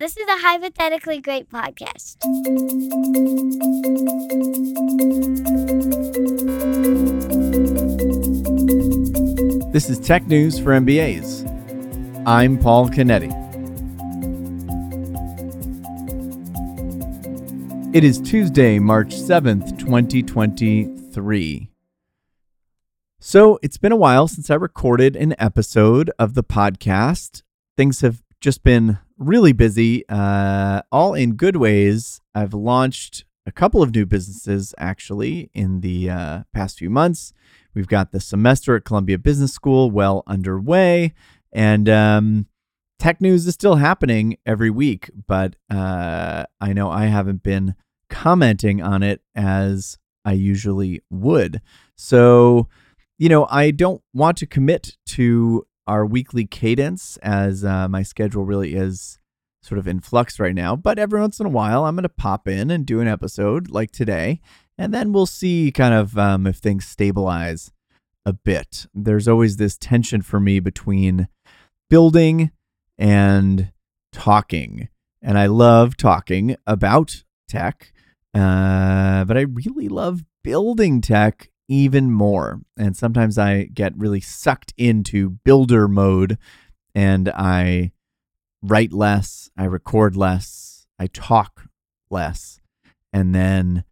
This 0.00 0.16
is 0.16 0.28
a 0.28 0.38
hypothetically 0.38 1.20
great 1.20 1.50
podcast. 1.50 2.18
This 9.72 9.90
is 9.90 9.98
Tech 9.98 10.24
News 10.28 10.56
for 10.56 10.70
MBAs. 10.70 11.42
I'm 12.24 12.60
Paul 12.60 12.88
Canetti. 12.90 13.34
It 17.92 18.04
is 18.04 18.20
Tuesday, 18.20 18.78
March 18.78 19.16
7th, 19.16 19.80
2023. 19.80 21.70
So 23.18 23.58
it's 23.64 23.78
been 23.78 23.90
a 23.90 23.96
while 23.96 24.28
since 24.28 24.48
I 24.48 24.54
recorded 24.54 25.16
an 25.16 25.34
episode 25.40 26.12
of 26.20 26.34
the 26.34 26.44
podcast. 26.44 27.42
Things 27.76 28.02
have 28.02 28.22
just 28.40 28.62
been 28.62 28.98
really 29.16 29.52
busy, 29.52 30.04
uh, 30.08 30.82
all 30.92 31.14
in 31.14 31.34
good 31.34 31.56
ways. 31.56 32.20
I've 32.34 32.54
launched 32.54 33.24
a 33.46 33.52
couple 33.52 33.82
of 33.82 33.94
new 33.94 34.06
businesses 34.06 34.74
actually 34.78 35.50
in 35.54 35.80
the 35.80 36.10
uh, 36.10 36.42
past 36.52 36.78
few 36.78 36.90
months. 36.90 37.32
We've 37.74 37.88
got 37.88 38.12
the 38.12 38.20
semester 38.20 38.76
at 38.76 38.84
Columbia 38.84 39.18
Business 39.18 39.52
School 39.52 39.90
well 39.90 40.22
underway, 40.26 41.14
and 41.52 41.88
um, 41.88 42.46
tech 42.98 43.20
news 43.20 43.46
is 43.46 43.54
still 43.54 43.76
happening 43.76 44.36
every 44.44 44.70
week, 44.70 45.10
but 45.26 45.56
uh, 45.70 46.44
I 46.60 46.72
know 46.72 46.90
I 46.90 47.06
haven't 47.06 47.42
been 47.42 47.74
commenting 48.10 48.82
on 48.82 49.02
it 49.02 49.22
as 49.34 49.98
I 50.24 50.32
usually 50.32 51.02
would. 51.10 51.60
So, 51.96 52.68
you 53.16 53.28
know, 53.28 53.46
I 53.50 53.70
don't 53.70 54.02
want 54.12 54.38
to 54.38 54.46
commit 54.46 54.96
to 55.06 55.66
our 55.88 56.06
weekly 56.06 56.46
cadence 56.46 57.16
as 57.22 57.64
uh, 57.64 57.88
my 57.88 58.04
schedule 58.04 58.44
really 58.44 58.74
is 58.74 59.18
sort 59.62 59.78
of 59.78 59.88
in 59.88 59.98
flux 59.98 60.38
right 60.38 60.54
now. 60.54 60.76
But 60.76 60.98
every 60.98 61.20
once 61.20 61.40
in 61.40 61.46
a 61.46 61.50
while, 61.50 61.84
I'm 61.84 61.96
going 61.96 62.04
to 62.04 62.08
pop 62.08 62.46
in 62.46 62.70
and 62.70 62.86
do 62.86 63.00
an 63.00 63.08
episode 63.08 63.70
like 63.70 63.90
today 63.90 64.40
and 64.78 64.94
then 64.94 65.12
we'll 65.12 65.26
see 65.26 65.72
kind 65.72 65.92
of 65.92 66.16
um, 66.16 66.46
if 66.46 66.56
things 66.56 66.86
stabilize 66.86 67.72
a 68.24 68.32
bit. 68.32 68.86
There's 68.94 69.26
always 69.26 69.56
this 69.56 69.76
tension 69.76 70.22
for 70.22 70.38
me 70.38 70.60
between 70.60 71.28
building 71.90 72.52
and 72.96 73.72
talking. 74.12 74.88
And 75.20 75.36
I 75.36 75.46
love 75.46 75.96
talking 75.96 76.56
about 76.66 77.24
tech, 77.48 77.92
uh, 78.32 79.24
but 79.24 79.36
I 79.36 79.42
really 79.42 79.88
love 79.88 80.24
building 80.44 81.00
tech 81.00 81.50
even 81.68 82.10
more. 82.10 82.60
And 82.76 82.96
sometimes 82.96 83.38
I 83.38 83.64
get 83.64 83.96
really 83.96 84.20
sucked 84.20 84.72
into 84.76 85.30
builder 85.44 85.86
mode 85.86 86.38
and 86.94 87.28
I 87.28 87.92
write 88.62 88.92
less, 88.92 89.50
I 89.56 89.64
record 89.64 90.16
less, 90.16 90.86
I 90.98 91.06
talk 91.08 91.68
less. 92.10 92.60
And 93.12 93.34
then 93.34 93.84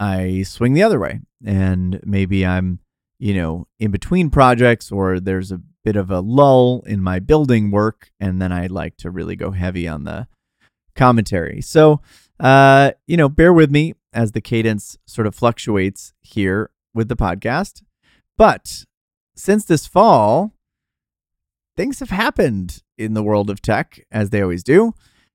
I 0.00 0.42
swing 0.42 0.72
the 0.72 0.82
other 0.82 0.98
way. 0.98 1.20
And 1.44 2.00
maybe 2.04 2.44
I'm, 2.44 2.80
you 3.18 3.34
know, 3.34 3.66
in 3.78 3.90
between 3.90 4.30
projects 4.30 4.90
or 4.90 5.20
there's 5.20 5.52
a 5.52 5.60
bit 5.84 5.96
of 5.96 6.10
a 6.10 6.20
lull 6.20 6.82
in 6.86 7.02
my 7.02 7.18
building 7.18 7.70
work. 7.70 8.10
And 8.18 8.40
then 8.40 8.52
I 8.52 8.66
like 8.66 8.96
to 8.98 9.10
really 9.10 9.36
go 9.36 9.50
heavy 9.50 9.86
on 9.86 10.04
the 10.04 10.26
commentary. 10.96 11.60
So, 11.60 12.00
uh, 12.38 12.92
you 13.06 13.16
know, 13.16 13.28
bear 13.28 13.52
with 13.52 13.70
me 13.70 13.94
as 14.12 14.32
the 14.32 14.40
cadence 14.40 14.98
sort 15.06 15.26
of 15.26 15.34
fluctuates 15.34 16.12
here 16.20 16.70
with 16.94 17.08
the 17.08 17.16
podcast. 17.16 17.82
But 18.36 18.84
since 19.34 19.64
this 19.64 19.86
fall, 19.86 20.54
things 21.76 22.00
have 22.00 22.10
happened 22.10 22.82
in 22.98 23.14
the 23.14 23.22
world 23.22 23.50
of 23.50 23.62
tech, 23.62 24.00
as 24.10 24.30
they 24.30 24.42
always 24.42 24.62
do. 24.62 24.94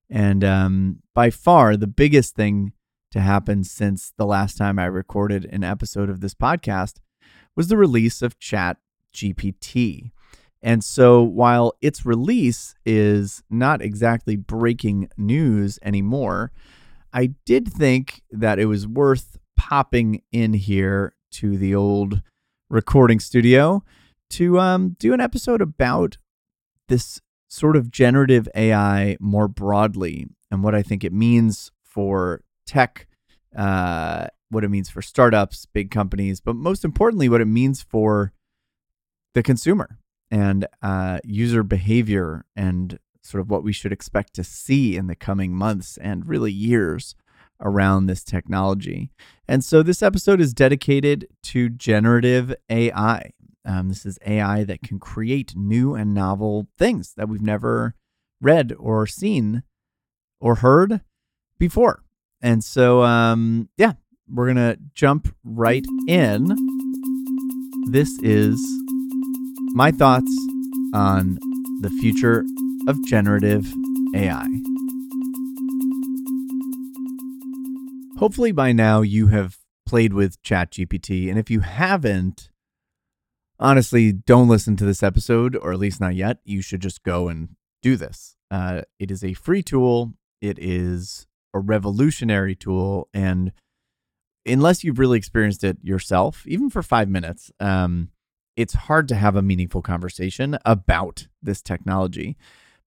And 0.10 0.44
um, 0.44 1.00
by 1.14 1.30
far, 1.30 1.76
the 1.76 1.88
biggest 1.88 2.36
thing 2.36 2.74
to 3.12 3.20
happen 3.20 3.64
since 3.64 4.14
the 4.18 4.26
last 4.26 4.58
time 4.58 4.78
I 4.78 4.86
recorded 4.86 5.46
an 5.46 5.64
episode 5.64 6.10
of 6.10 6.20
this 6.20 6.34
podcast 6.34 6.96
was 7.56 7.68
the 7.68 7.78
release 7.78 8.22
of 8.22 8.38
Chat 8.40 8.78
GPT. 9.14 10.12
And 10.62 10.84
so 10.84 11.22
while 11.24 11.74
its 11.82 12.06
release 12.06 12.76
is 12.86 13.44
not 13.50 13.82
exactly 13.82 14.36
breaking 14.36 15.10
news 15.18 15.80
anymore, 15.82 16.52
I 17.14 17.28
did 17.46 17.72
think 17.72 18.22
that 18.32 18.60
it 18.60 18.66
was 18.66 18.88
worth 18.88 19.38
popping 19.56 20.22
in 20.32 20.54
here 20.54 21.14
to 21.36 21.58
the 21.58 21.76
old 21.76 22.22
recording 22.70 23.20
studio 23.20 23.84
to 24.30 24.58
um, 24.58 24.96
do 25.00 25.14
an 25.14 25.20
episode 25.20 25.62
about 25.62 26.18
this 26.88 27.20
sort 27.50 27.76
of 27.76 27.92
generative 27.92 28.48
AI 28.56 29.18
more 29.20 29.48
broadly 29.50 30.28
and 30.50 30.64
what 30.64 30.74
I 30.74 30.82
think 30.82 31.04
it 31.04 31.12
means 31.12 31.72
for 31.84 32.42
tech, 32.66 33.08
uh, 33.56 34.28
what 34.50 34.64
it 34.64 34.70
means 34.70 34.90
for 34.90 35.02
startups, 35.02 35.66
big 35.66 35.92
companies, 35.92 36.40
but 36.40 36.56
most 36.56 36.86
importantly, 36.86 37.28
what 37.28 37.42
it 37.42 37.46
means 37.46 37.82
for 37.82 38.32
the 39.34 39.44
consumer 39.44 40.00
and 40.32 40.66
uh, 40.82 41.20
user 41.26 41.64
behavior 41.64 42.46
and 42.56 42.98
sort 43.22 43.42
of 43.42 43.50
what 43.50 43.64
we 43.64 43.74
should 43.74 43.92
expect 43.92 44.34
to 44.36 44.44
see 44.44 44.96
in 44.96 45.08
the 45.08 45.16
coming 45.16 45.54
months 45.54 45.98
and 45.98 46.30
really 46.30 46.52
years 46.52 47.16
around 47.62 48.06
this 48.06 48.24
technology. 48.24 49.12
And 49.48 49.64
so 49.64 49.84
this 49.84 50.02
episode 50.02 50.42
is 50.42 50.54
dedicated 50.54 51.28
to 51.44 51.70
generative 51.70 52.56
AI. 52.70 53.32
Um, 53.64 53.90
this 53.90 54.06
is 54.06 54.20
AI 54.26 54.64
that 54.64 54.82
can 54.82 55.00
create 55.00 55.56
new 55.56 55.96
and 55.96 56.14
novel 56.14 56.68
things 56.78 57.14
that 57.16 57.28
we've 57.28 57.42
never 57.42 57.96
read 58.42 58.74
or 58.78 59.08
seen 59.08 59.64
or 60.40 60.56
heard 60.56 61.02
before. 61.58 62.04
And 62.42 62.64
so, 62.64 63.04
um, 63.04 63.70
yeah, 63.78 63.94
we're 64.28 64.54
going 64.54 64.58
to 64.58 64.78
jump 64.94 65.34
right 65.44 65.86
in. 66.08 66.56
This 67.90 68.10
is 68.22 68.60
my 69.74 69.92
thoughts 69.92 70.32
on 70.94 71.38
the 71.82 71.90
future 72.02 72.46
of 72.88 73.04
generative 73.06 73.66
AI. 74.16 74.75
Hopefully, 78.26 78.52
by 78.52 78.72
now, 78.72 79.04
you 79.04 79.28
have 79.28 79.60
played 79.86 80.12
with 80.12 80.42
ChatGPT. 80.42 81.30
And 81.30 81.38
if 81.38 81.52
you 81.52 81.60
haven't, 81.60 82.50
honestly, 83.60 84.12
don't 84.12 84.48
listen 84.48 84.76
to 84.78 84.84
this 84.84 85.04
episode, 85.04 85.56
or 85.56 85.72
at 85.72 85.78
least 85.78 86.02
not 86.02 86.16
yet. 86.16 86.40
You 86.44 86.64
should 86.64 86.82
just 86.82 87.04
go 87.04 87.28
and 87.28 87.50
do 87.84 87.96
this. 87.96 88.36
Uh, 88.50 88.82
it 88.98 89.12
is 89.12 89.24
a 89.24 89.36
free 89.36 89.62
tool, 89.62 90.14
it 90.42 90.58
is 90.58 91.28
a 91.54 91.60
revolutionary 91.60 92.56
tool. 92.56 93.10
And 93.14 93.52
unless 94.44 94.84
you've 94.84 94.98
really 94.98 95.20
experienced 95.20 95.64
it 95.64 95.78
yourself, 95.84 96.48
even 96.48 96.72
for 96.72 96.82
five 96.82 97.08
minutes, 97.08 97.52
um, 97.60 98.10
it's 98.56 98.74
hard 98.74 99.08
to 99.10 99.16
have 99.16 99.36
a 99.36 99.44
meaningful 99.44 99.84
conversation 99.84 100.58
about 100.66 101.28
this 101.44 101.62
technology. 101.62 102.38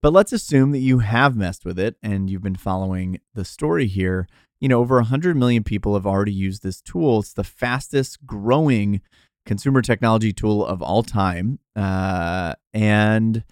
But 0.00 0.12
let's 0.12 0.32
assume 0.32 0.70
that 0.72 0.78
you 0.78 1.00
have 1.00 1.36
messed 1.36 1.64
with 1.64 1.78
it 1.78 1.97
and 2.03 2.31
you've 2.31 2.42
been 2.42 2.54
following 2.54 3.20
the 3.34 3.44
story 3.44 3.86
here. 3.86 4.28
You 4.60 4.69
know, 4.69 4.81
over 4.81 4.97
100 4.97 5.36
million 5.36 5.64
people 5.64 5.94
have 5.94 6.06
already 6.06 6.32
used 6.32 6.62
this 6.62 6.81
tool. 6.81 7.20
It's 7.20 7.32
the 7.32 7.44
fastest 7.44 8.25
growing 8.25 9.00
consumer 9.44 9.82
technology 9.82 10.32
tool 10.32 10.64
of 10.64 10.82
all 10.82 11.03
time. 11.03 11.59
Uh, 11.75 12.54
and 12.72 13.44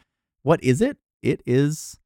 what 0.43 0.63
is 0.63 0.81
it? 0.81 0.99
It 1.23 1.43
is 1.47 1.99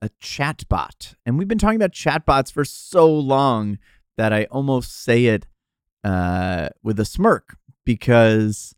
a 0.00 0.10
chatbot. 0.22 1.14
And 1.24 1.38
we've 1.38 1.48
been 1.48 1.58
talking 1.58 1.76
about 1.76 1.92
chatbots 1.92 2.52
for 2.52 2.64
so 2.64 3.12
long 3.12 3.78
that 4.16 4.32
I 4.32 4.44
almost 4.44 5.02
say 5.02 5.26
it 5.26 5.46
uh, 6.04 6.68
with 6.82 7.00
a 7.00 7.04
smirk 7.04 7.56
because 7.84 8.74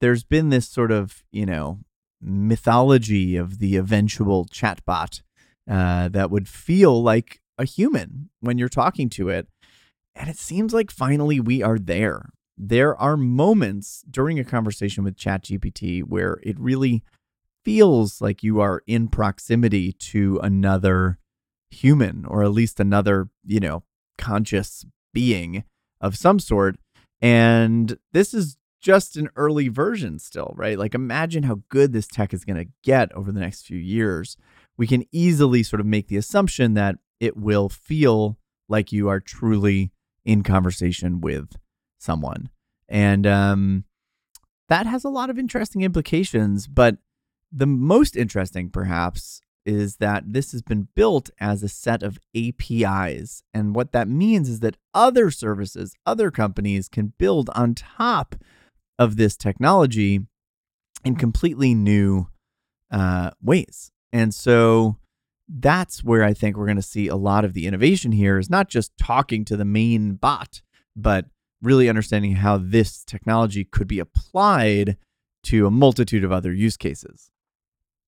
there's 0.00 0.24
been 0.24 0.50
this 0.50 0.68
sort 0.68 0.92
of, 0.92 1.24
you 1.32 1.46
know, 1.46 1.80
mythology 2.20 3.36
of 3.36 3.58
the 3.58 3.76
eventual 3.76 4.46
chatbot 4.46 5.22
uh, 5.70 6.08
that 6.08 6.30
would 6.30 6.48
feel 6.48 7.02
like 7.02 7.40
a 7.58 7.64
human 7.64 8.30
when 8.40 8.58
you're 8.58 8.68
talking 8.68 9.08
to 9.10 9.28
it. 9.28 9.48
And 10.14 10.30
it 10.30 10.38
seems 10.38 10.72
like 10.72 10.90
finally 10.90 11.40
we 11.40 11.62
are 11.62 11.78
there 11.78 12.30
there 12.56 12.96
are 12.96 13.16
moments 13.16 14.02
during 14.10 14.38
a 14.38 14.44
conversation 14.44 15.04
with 15.04 15.16
ChatGPT 15.16 16.02
where 16.02 16.40
it 16.42 16.58
really 16.58 17.02
feels 17.64 18.20
like 18.20 18.42
you 18.42 18.60
are 18.60 18.82
in 18.86 19.08
proximity 19.08 19.92
to 19.92 20.38
another 20.42 21.18
human 21.70 22.24
or 22.24 22.42
at 22.42 22.52
least 22.52 22.80
another, 22.80 23.28
you 23.44 23.60
know, 23.60 23.82
conscious 24.16 24.86
being 25.12 25.64
of 26.00 26.16
some 26.16 26.38
sort. 26.38 26.76
And 27.20 27.98
this 28.12 28.32
is 28.32 28.56
just 28.86 29.16
an 29.16 29.28
early 29.34 29.66
version 29.66 30.16
still, 30.16 30.54
right? 30.54 30.78
Like 30.78 30.94
imagine 30.94 31.42
how 31.42 31.60
good 31.70 31.92
this 31.92 32.06
tech 32.06 32.32
is 32.32 32.44
going 32.44 32.64
to 32.64 32.70
get 32.84 33.12
over 33.14 33.32
the 33.32 33.40
next 33.40 33.62
few 33.66 33.76
years. 33.76 34.36
We 34.76 34.86
can 34.86 35.02
easily 35.10 35.64
sort 35.64 35.80
of 35.80 35.86
make 35.86 36.06
the 36.06 36.16
assumption 36.16 36.74
that 36.74 36.94
it 37.18 37.36
will 37.36 37.68
feel 37.68 38.38
like 38.68 38.92
you 38.92 39.08
are 39.08 39.18
truly 39.18 39.90
in 40.24 40.44
conversation 40.44 41.20
with 41.20 41.56
someone. 41.98 42.48
And 42.88 43.26
um, 43.26 43.84
that 44.68 44.86
has 44.86 45.02
a 45.02 45.08
lot 45.08 45.30
of 45.30 45.38
interesting 45.38 45.82
implications. 45.82 46.68
But 46.68 46.98
the 47.50 47.66
most 47.66 48.14
interesting, 48.14 48.70
perhaps, 48.70 49.40
is 49.64 49.96
that 49.96 50.32
this 50.32 50.52
has 50.52 50.62
been 50.62 50.86
built 50.94 51.28
as 51.40 51.64
a 51.64 51.68
set 51.68 52.04
of 52.04 52.20
APIs. 52.36 53.42
And 53.52 53.74
what 53.74 53.90
that 53.90 54.06
means 54.06 54.48
is 54.48 54.60
that 54.60 54.76
other 54.94 55.32
services, 55.32 55.96
other 56.06 56.30
companies 56.30 56.88
can 56.88 57.14
build 57.18 57.50
on 57.52 57.74
top 57.74 58.36
of 58.98 59.16
this 59.16 59.36
technology 59.36 60.20
in 61.04 61.16
completely 61.16 61.74
new 61.74 62.28
uh, 62.90 63.30
ways. 63.42 63.92
And 64.12 64.34
so 64.34 64.96
that's 65.48 66.02
where 66.02 66.24
I 66.24 66.34
think 66.34 66.56
we're 66.56 66.66
going 66.66 66.76
to 66.76 66.82
see 66.82 67.08
a 67.08 67.16
lot 67.16 67.44
of 67.44 67.52
the 67.52 67.66
innovation 67.66 68.12
here 68.12 68.38
is 68.38 68.50
not 68.50 68.68
just 68.68 68.96
talking 68.98 69.44
to 69.44 69.56
the 69.56 69.64
main 69.64 70.14
bot, 70.14 70.62
but 70.96 71.26
really 71.62 71.88
understanding 71.88 72.36
how 72.36 72.58
this 72.58 73.04
technology 73.04 73.64
could 73.64 73.86
be 73.86 73.98
applied 73.98 74.96
to 75.44 75.66
a 75.66 75.70
multitude 75.70 76.24
of 76.24 76.32
other 76.32 76.52
use 76.52 76.76
cases. 76.76 77.30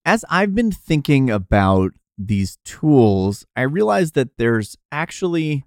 As 0.05 0.25
I've 0.29 0.55
been 0.55 0.73
thinking 0.73 1.31
about 1.31 1.93
these 2.17 2.59
tools, 2.65 3.47
I 3.55 3.63
realized 3.63 4.15
that 4.15 4.37
there's 4.39 4.77
actually 4.91 5.65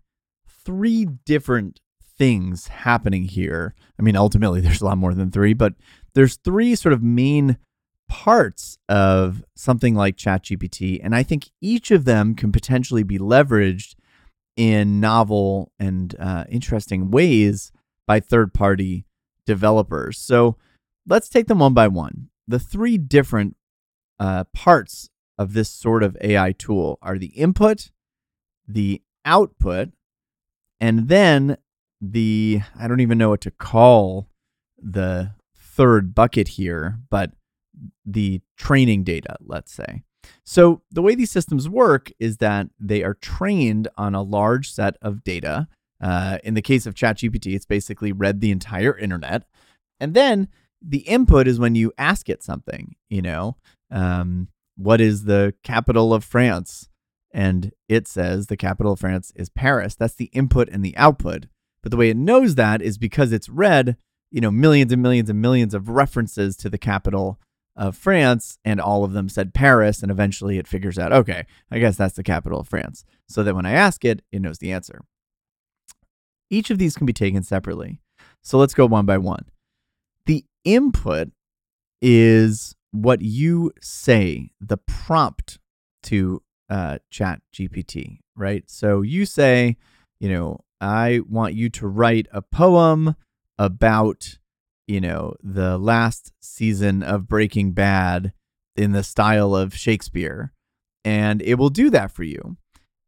three 0.65 1.05
different 1.05 1.79
things 2.21 2.67
happening 2.67 3.23
here. 3.23 3.73
I 3.97 4.03
mean, 4.03 4.15
ultimately, 4.15 4.61
there's 4.61 4.81
a 4.81 4.85
lot 4.85 4.99
more 4.99 5.15
than 5.15 5.31
three, 5.31 5.53
but 5.53 5.73
there's 6.13 6.35
three 6.35 6.75
sort 6.75 6.93
of 6.93 7.01
main 7.01 7.57
parts 8.07 8.77
of 8.87 9.43
something 9.55 9.95
like 9.95 10.17
ChatGPT. 10.17 10.99
And 11.01 11.15
I 11.15 11.23
think 11.23 11.49
each 11.61 11.89
of 11.89 12.05
them 12.05 12.35
can 12.35 12.51
potentially 12.51 13.01
be 13.01 13.17
leveraged 13.17 13.95
in 14.55 14.99
novel 14.99 15.71
and 15.79 16.15
uh, 16.19 16.43
interesting 16.47 17.09
ways 17.09 17.71
by 18.05 18.19
third 18.19 18.53
party 18.53 19.07
developers. 19.47 20.19
So 20.19 20.57
let's 21.07 21.27
take 21.27 21.47
them 21.47 21.57
one 21.57 21.73
by 21.73 21.87
one. 21.87 22.29
The 22.47 22.59
three 22.59 22.99
different 22.99 23.55
uh, 24.19 24.43
parts 24.53 25.09
of 25.39 25.53
this 25.53 25.71
sort 25.71 26.03
of 26.03 26.15
AI 26.21 26.51
tool 26.51 26.99
are 27.01 27.17
the 27.17 27.27
input, 27.27 27.89
the 28.67 29.01
output, 29.25 29.89
and 30.79 31.07
then 31.07 31.57
the, 32.01 32.61
I 32.77 32.87
don't 32.87 32.99
even 32.99 33.17
know 33.17 33.29
what 33.29 33.41
to 33.41 33.51
call 33.51 34.27
the 34.77 35.31
third 35.55 36.13
bucket 36.15 36.49
here, 36.49 36.99
but 37.09 37.31
the 38.05 38.41
training 38.57 39.03
data, 39.03 39.37
let's 39.39 39.71
say. 39.71 40.03
So, 40.43 40.81
the 40.91 41.01
way 41.01 41.15
these 41.15 41.31
systems 41.31 41.67
work 41.67 42.11
is 42.19 42.37
that 42.37 42.67
they 42.79 43.03
are 43.03 43.15
trained 43.15 43.87
on 43.97 44.13
a 44.13 44.21
large 44.21 44.71
set 44.71 44.97
of 45.01 45.23
data. 45.23 45.67
Uh, 45.99 46.39
in 46.43 46.53
the 46.53 46.61
case 46.61 46.85
of 46.85 46.95
ChatGPT, 46.95 47.55
it's 47.55 47.65
basically 47.65 48.11
read 48.11 48.41
the 48.41 48.51
entire 48.51 48.97
internet. 48.97 49.43
And 49.99 50.13
then 50.13 50.47
the 50.81 50.99
input 50.99 51.47
is 51.47 51.59
when 51.59 51.75
you 51.75 51.91
ask 51.97 52.27
it 52.27 52.43
something, 52.43 52.95
you 53.09 53.21
know, 53.21 53.57
um, 53.91 54.47
what 54.75 54.99
is 54.99 55.25
the 55.25 55.53
capital 55.63 56.13
of 56.13 56.23
France? 56.23 56.89
And 57.33 57.71
it 57.87 58.07
says 58.07 58.47
the 58.47 58.57
capital 58.57 58.93
of 58.93 58.99
France 58.99 59.31
is 59.35 59.49
Paris. 59.49 59.95
That's 59.95 60.15
the 60.15 60.31
input 60.33 60.69
and 60.69 60.83
the 60.83 60.97
output. 60.97 61.45
But 61.83 61.91
the 61.91 61.97
way 61.97 62.09
it 62.09 62.17
knows 62.17 62.55
that 62.55 62.81
is 62.81 62.97
because 62.97 63.31
it's 63.31 63.49
read, 63.49 63.97
you 64.29 64.41
know, 64.41 64.51
millions 64.51 64.91
and 64.91 65.01
millions 65.01 65.29
and 65.29 65.41
millions 65.41 65.73
of 65.73 65.89
references 65.89 66.55
to 66.57 66.69
the 66.69 66.77
capital 66.77 67.39
of 67.75 67.95
France, 67.95 68.57
and 68.65 68.81
all 68.81 69.03
of 69.03 69.13
them 69.13 69.29
said 69.29 69.53
Paris, 69.53 70.01
and 70.01 70.11
eventually 70.11 70.57
it 70.57 70.67
figures 70.67 70.99
out, 70.99 71.13
okay, 71.13 71.45
I 71.71 71.79
guess 71.79 71.95
that's 71.95 72.15
the 72.15 72.23
capital 72.23 72.59
of 72.59 72.67
France. 72.67 73.03
So 73.27 73.43
that 73.43 73.55
when 73.55 73.65
I 73.65 73.71
ask 73.71 74.03
it, 74.03 74.21
it 74.31 74.41
knows 74.41 74.59
the 74.59 74.71
answer. 74.71 75.01
Each 76.49 76.69
of 76.69 76.77
these 76.77 76.97
can 76.97 77.05
be 77.05 77.13
taken 77.13 77.43
separately. 77.43 78.01
So 78.41 78.57
let's 78.57 78.73
go 78.73 78.85
one 78.85 79.05
by 79.05 79.17
one. 79.17 79.45
The 80.25 80.45
input 80.65 81.29
is 82.01 82.75
what 82.91 83.21
you 83.21 83.71
say, 83.79 84.51
the 84.59 84.77
prompt 84.77 85.59
to 86.03 86.41
uh, 86.69 86.99
Chat 87.09 87.41
GPT, 87.53 88.19
right? 88.35 88.63
So 88.69 89.01
you 89.01 89.25
say, 89.25 89.77
you 90.19 90.29
know, 90.29 90.59
I 90.81 91.21
want 91.29 91.53
you 91.53 91.69
to 91.69 91.87
write 91.87 92.27
a 92.33 92.41
poem 92.41 93.15
about 93.57 94.39
you 94.91 94.99
know, 94.99 95.33
the 95.41 95.77
last 95.77 96.33
season 96.41 97.01
of 97.01 97.25
Breaking 97.25 97.71
Bad 97.71 98.33
in 98.75 98.91
the 98.91 99.03
style 99.03 99.55
of 99.55 99.73
Shakespeare. 99.73 100.51
And 101.05 101.41
it 101.41 101.55
will 101.55 101.69
do 101.69 101.89
that 101.91 102.11
for 102.11 102.23
you. 102.23 102.57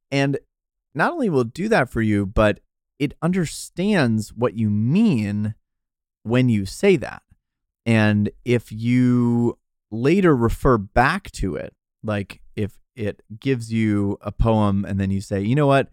And 0.09 0.39
not 0.95 1.11
only 1.11 1.29
will 1.29 1.43
do 1.43 1.67
that 1.67 1.89
for 1.89 2.01
you, 2.01 2.25
but 2.25 2.61
it 2.99 3.15
understands 3.21 4.33
what 4.33 4.53
you 4.53 4.69
mean 4.69 5.55
when 6.23 6.47
you 6.47 6.65
say 6.65 6.95
that. 6.95 7.21
And 7.85 8.29
if 8.45 8.71
you 8.71 9.59
later 9.91 10.33
refer 10.33 10.77
back 10.77 11.31
to 11.31 11.57
it, 11.57 11.73
like 12.01 12.39
if 12.55 12.77
it 12.95 13.23
gives 13.41 13.73
you 13.73 14.17
a 14.21 14.31
poem 14.31 14.85
and 14.85 15.01
then 15.01 15.11
you 15.11 15.19
say, 15.19 15.41
you 15.41 15.53
know 15.53 15.67
what, 15.67 15.89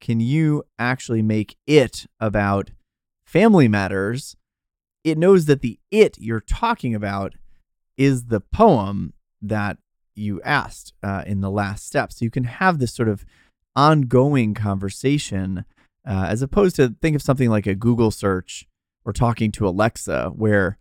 can 0.00 0.20
you 0.20 0.64
actually 0.78 1.22
make 1.22 1.56
it 1.66 2.06
about 2.18 2.70
family 3.24 3.68
matters? 3.68 4.36
it 5.04 5.18
knows 5.18 5.46
that 5.46 5.60
the 5.60 5.78
it 5.90 6.18
you're 6.18 6.40
talking 6.40 6.94
about 6.94 7.34
is 7.96 8.26
the 8.26 8.40
poem 8.40 9.12
that 9.40 9.78
you 10.14 10.40
asked 10.42 10.92
uh, 11.02 11.22
in 11.26 11.40
the 11.40 11.50
last 11.50 11.86
step. 11.86 12.12
So 12.12 12.24
you 12.24 12.30
can 12.30 12.44
have 12.44 12.78
this 12.78 12.94
sort 12.94 13.08
of 13.08 13.24
ongoing 13.74 14.54
conversation 14.54 15.64
uh, 16.06 16.26
as 16.28 16.42
opposed 16.42 16.76
to 16.76 16.94
think 17.00 17.14
of 17.14 17.22
something 17.22 17.50
like 17.50 17.66
a 17.66 17.74
Google 17.74 18.10
search 18.10 18.66
or 19.04 19.12
talking 19.12 19.52
to 19.52 19.68
Alexa, 19.68 20.30
where 20.34 20.78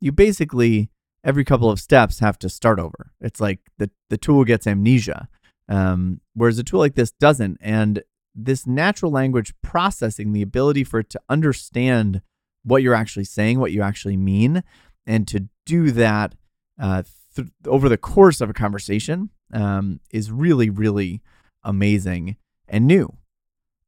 you 0.00 0.12
basically 0.12 0.90
every 1.24 1.44
couple 1.44 1.70
of 1.70 1.78
steps 1.78 2.18
have 2.18 2.38
to 2.40 2.48
start 2.48 2.78
over. 2.78 3.12
It's 3.20 3.40
like 3.40 3.60
the, 3.78 3.90
the 4.10 4.18
tool 4.18 4.44
gets 4.44 4.66
amnesia, 4.66 5.28
um, 5.68 6.20
whereas 6.34 6.58
a 6.58 6.64
tool 6.64 6.80
like 6.80 6.96
this 6.96 7.12
doesn't. 7.12 7.58
And 7.60 8.02
this 8.34 8.66
natural 8.66 9.10
language 9.10 9.54
processing, 9.62 10.32
the 10.32 10.42
ability 10.42 10.84
for 10.84 11.00
it 11.00 11.10
to 11.10 11.20
understand 11.28 12.22
what 12.64 12.82
you're 12.82 12.94
actually 12.94 13.24
saying, 13.24 13.58
what 13.58 13.72
you 13.72 13.82
actually 13.82 14.16
mean, 14.16 14.62
and 15.06 15.26
to 15.28 15.48
do 15.66 15.90
that 15.90 16.34
uh, 16.80 17.02
th- 17.34 17.48
over 17.66 17.88
the 17.88 17.98
course 17.98 18.40
of 18.40 18.48
a 18.48 18.54
conversation 18.54 19.30
um, 19.52 20.00
is 20.10 20.30
really, 20.30 20.70
really 20.70 21.20
amazing 21.62 22.36
and 22.68 22.86
new. 22.86 23.16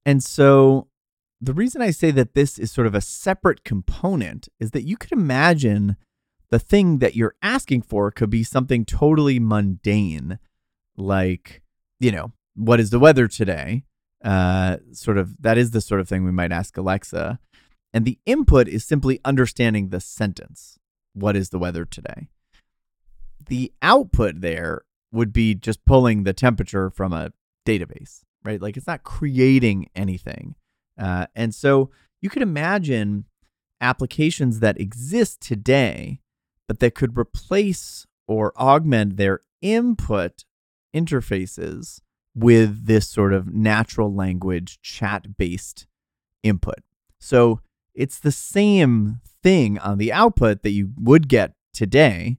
And 0.04 0.22
so, 0.22 0.88
the 1.40 1.54
reason 1.54 1.82
I 1.82 1.90
say 1.90 2.10
that 2.10 2.34
this 2.34 2.58
is 2.58 2.72
sort 2.72 2.86
of 2.86 2.94
a 2.94 3.00
separate 3.00 3.64
component 3.64 4.48
is 4.58 4.70
that 4.70 4.84
you 4.84 4.96
could 4.96 5.12
imagine 5.12 5.96
the 6.50 6.58
thing 6.58 6.98
that 6.98 7.16
you're 7.16 7.34
asking 7.42 7.82
for 7.82 8.10
could 8.10 8.30
be 8.30 8.44
something 8.44 8.84
totally 8.84 9.38
mundane, 9.38 10.38
like, 10.96 11.62
you 12.00 12.12
know, 12.12 12.32
what 12.54 12.80
is 12.80 12.90
the 12.90 12.98
weather 12.98 13.28
today? 13.28 13.84
Uh, 14.24 14.78
sort 14.92 15.18
of 15.18 15.40
that 15.42 15.58
is 15.58 15.72
the 15.72 15.82
sort 15.82 16.00
of 16.00 16.08
thing 16.08 16.24
we 16.24 16.32
might 16.32 16.50
ask 16.50 16.76
Alexa. 16.76 17.38
And 17.92 18.04
the 18.04 18.18
input 18.26 18.66
is 18.66 18.84
simply 18.84 19.20
understanding 19.24 19.90
the 19.90 20.00
sentence. 20.00 20.78
What 21.12 21.36
is 21.36 21.50
the 21.50 21.58
weather 21.58 21.84
today? 21.84 22.28
The 23.46 23.72
output 23.82 24.40
there 24.40 24.82
would 25.12 25.32
be 25.32 25.54
just 25.54 25.84
pulling 25.84 26.24
the 26.24 26.32
temperature 26.32 26.90
from 26.90 27.12
a 27.12 27.30
database, 27.66 28.22
right? 28.42 28.60
Like 28.60 28.76
it's 28.76 28.86
not 28.86 29.04
creating 29.04 29.90
anything. 29.94 30.56
Uh, 30.98 31.26
and 31.36 31.54
so 31.54 31.90
you 32.20 32.30
could 32.30 32.42
imagine 32.42 33.26
applications 33.80 34.60
that 34.60 34.80
exist 34.80 35.40
today, 35.40 36.20
but 36.66 36.80
that 36.80 36.94
could 36.94 37.16
replace 37.16 38.06
or 38.26 38.52
augment 38.58 39.18
their 39.18 39.40
input 39.60 40.44
interfaces 40.94 42.00
with 42.34 42.86
this 42.86 43.08
sort 43.08 43.32
of 43.32 43.54
natural 43.54 44.12
language 44.12 44.80
chat 44.82 45.36
based 45.36 45.86
input. 46.42 46.80
So 47.18 47.60
it's 47.94 48.18
the 48.18 48.32
same 48.32 49.20
thing 49.42 49.78
on 49.78 49.98
the 49.98 50.12
output 50.12 50.62
that 50.62 50.70
you 50.70 50.90
would 51.00 51.28
get 51.28 51.52
today, 51.72 52.38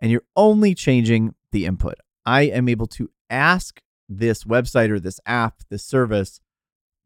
and 0.00 0.10
you're 0.10 0.24
only 0.36 0.74
changing 0.74 1.34
the 1.52 1.66
input. 1.66 1.94
I 2.24 2.42
am 2.42 2.68
able 2.68 2.86
to 2.88 3.10
ask 3.28 3.80
this 4.08 4.44
website 4.44 4.90
or 4.90 5.00
this 5.00 5.20
app, 5.26 5.62
this 5.70 5.84
service 5.84 6.40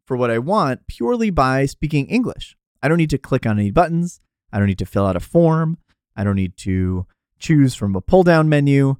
for 0.06 0.16
what 0.16 0.30
I 0.30 0.38
want 0.38 0.86
purely 0.86 1.30
by 1.30 1.66
speaking 1.66 2.06
English. 2.06 2.56
I 2.82 2.88
don't 2.88 2.98
need 2.98 3.10
to 3.10 3.18
click 3.18 3.46
on 3.46 3.58
any 3.58 3.70
buttons. 3.70 4.20
I 4.52 4.58
don't 4.58 4.68
need 4.68 4.78
to 4.78 4.86
fill 4.86 5.06
out 5.06 5.16
a 5.16 5.20
form. 5.20 5.78
I 6.16 6.24
don't 6.24 6.36
need 6.36 6.56
to 6.58 7.06
choose 7.38 7.74
from 7.74 7.94
a 7.94 8.00
pull 8.00 8.22
down 8.22 8.48
menu. 8.48 8.96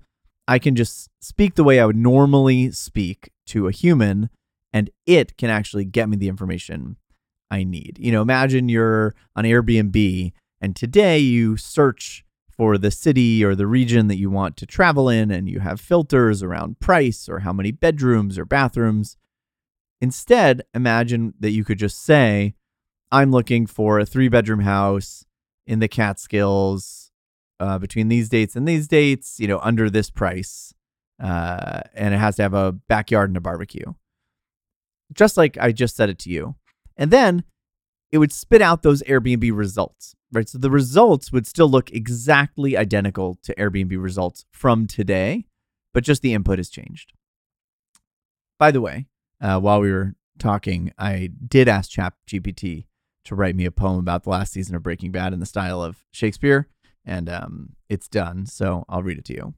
I 0.49 0.59
can 0.59 0.75
just 0.75 1.11
speak 1.21 1.55
the 1.55 1.63
way 1.63 1.79
I 1.79 1.85
would 1.85 1.95
normally 1.95 2.71
speak 2.73 3.31
to 3.49 3.69
a 3.69 3.71
human, 3.71 4.31
and 4.73 4.89
it 5.07 5.37
can 5.37 5.51
actually 5.51 5.85
get 5.85 6.09
me 6.09 6.17
the 6.17 6.29
information 6.29 6.97
I 7.51 7.65
need. 7.65 7.99
You 8.01 8.13
know, 8.13 8.23
imagine 8.23 8.71
you're 8.71 9.15
on 9.37 9.45
Airbnb 9.45 10.33
and 10.61 10.75
today 10.75 11.19
you 11.19 11.59
search 11.59 12.25
for 12.51 12.79
the 12.79 12.91
city 12.91 13.45
or 13.45 13.55
the 13.55 13.67
region 13.67 14.09
that 14.09 14.19
you 14.19 14.31
want 14.31 14.57
to 14.57 14.67
travel 14.67 15.09
in 15.09 15.31
and 15.31 15.49
you 15.49 15.61
have 15.61 15.81
filters 15.81 16.43
around 16.43 16.81
price 16.81 17.29
or 17.29 17.41
how 17.41 17.53
many 17.53 17.71
bedrooms 17.71 18.39
or 18.39 18.45
bathrooms. 18.45 19.17
Instead, 20.01 20.63
imagine 20.75 21.35
that 21.39 21.51
you 21.51 21.63
could 21.63 21.79
just 21.79 22.03
say, 22.03 22.55
I'm 23.13 23.31
looking 23.31 23.67
for 23.67 23.99
a 23.99 24.07
three 24.07 24.29
bedroom 24.29 24.61
house 24.61 25.25
in 25.67 25.79
the 25.79 25.89
Catskills 25.89 27.08
uh, 27.61 27.79
between 27.79 28.09
these 28.09 28.29
dates 28.29 28.57
and 28.57 28.67
these 28.67 28.89
dates, 28.89 29.39
you 29.41 29.49
know, 29.49 29.59
under 29.61 29.91
this 29.91 30.11
price. 30.11 30.75
uh, 31.23 31.81
and 31.95 32.15
it 32.15 32.19
has 32.19 32.37
to 32.37 32.43
have 32.43 32.55
a 32.55 32.73
backyard 32.73 33.31
and 33.31 33.37
a 33.37 33.41
barbecue. 33.41 33.95
Just 35.13 35.37
like 35.37 35.57
I 35.59 35.73
just 35.73 35.97
said 35.97 36.11
it 36.11 36.19
to 36.21 36.31
you. 36.31 36.55
And 36.97 37.11
then 37.11 37.45
it 38.13 38.19
would 38.19 38.33
spit 38.33 38.63
out 38.63 38.83
those 38.83 39.03
Airbnb 39.03 39.57
results, 39.57 40.15
right? 40.33 40.49
So 40.49 40.59
the 40.59 40.71
results 40.71 41.33
would 41.33 41.47
still 41.47 41.69
look 41.69 41.91
exactly 41.91 42.77
identical 42.77 43.39
to 43.43 43.55
Airbnb 43.57 44.01
results 44.03 44.45
from 44.53 44.87
today, 44.87 45.47
but 45.93 46.05
just 46.05 46.23
the 46.23 46.35
input 46.35 46.59
has 46.59 46.71
changed. 46.71 47.13
By 48.59 48.71
the 48.71 48.81
way, 48.81 49.07
uh, 49.41 49.61
while 49.61 49.81
we 49.81 49.91
were 49.93 50.15
talking, 50.39 50.93
I 50.99 51.31
did 51.47 51.69
ask 51.69 51.91
ChatGPT 51.91 52.87
to 53.25 53.35
write 53.35 53.57
me 53.57 53.65
a 53.65 53.71
poem 53.71 53.99
about 53.99 54.25
the 54.25 54.31
last 54.31 54.53
season 54.53 54.75
of 54.75 54.83
Breaking 54.83 55.13
Bad 55.13 55.33
in 55.33 55.41
the 55.41 55.47
style 55.47 55.83
of 55.83 56.05
Shakespeare, 56.11 56.69
and 57.09 57.29
um, 57.29 57.71
it's 57.89 58.09
done. 58.09 58.47
So 58.47 58.85
I'll 58.89 59.03
read 59.03 59.19
it 59.19 59.25
to 59.27 59.35
you. 59.35 59.55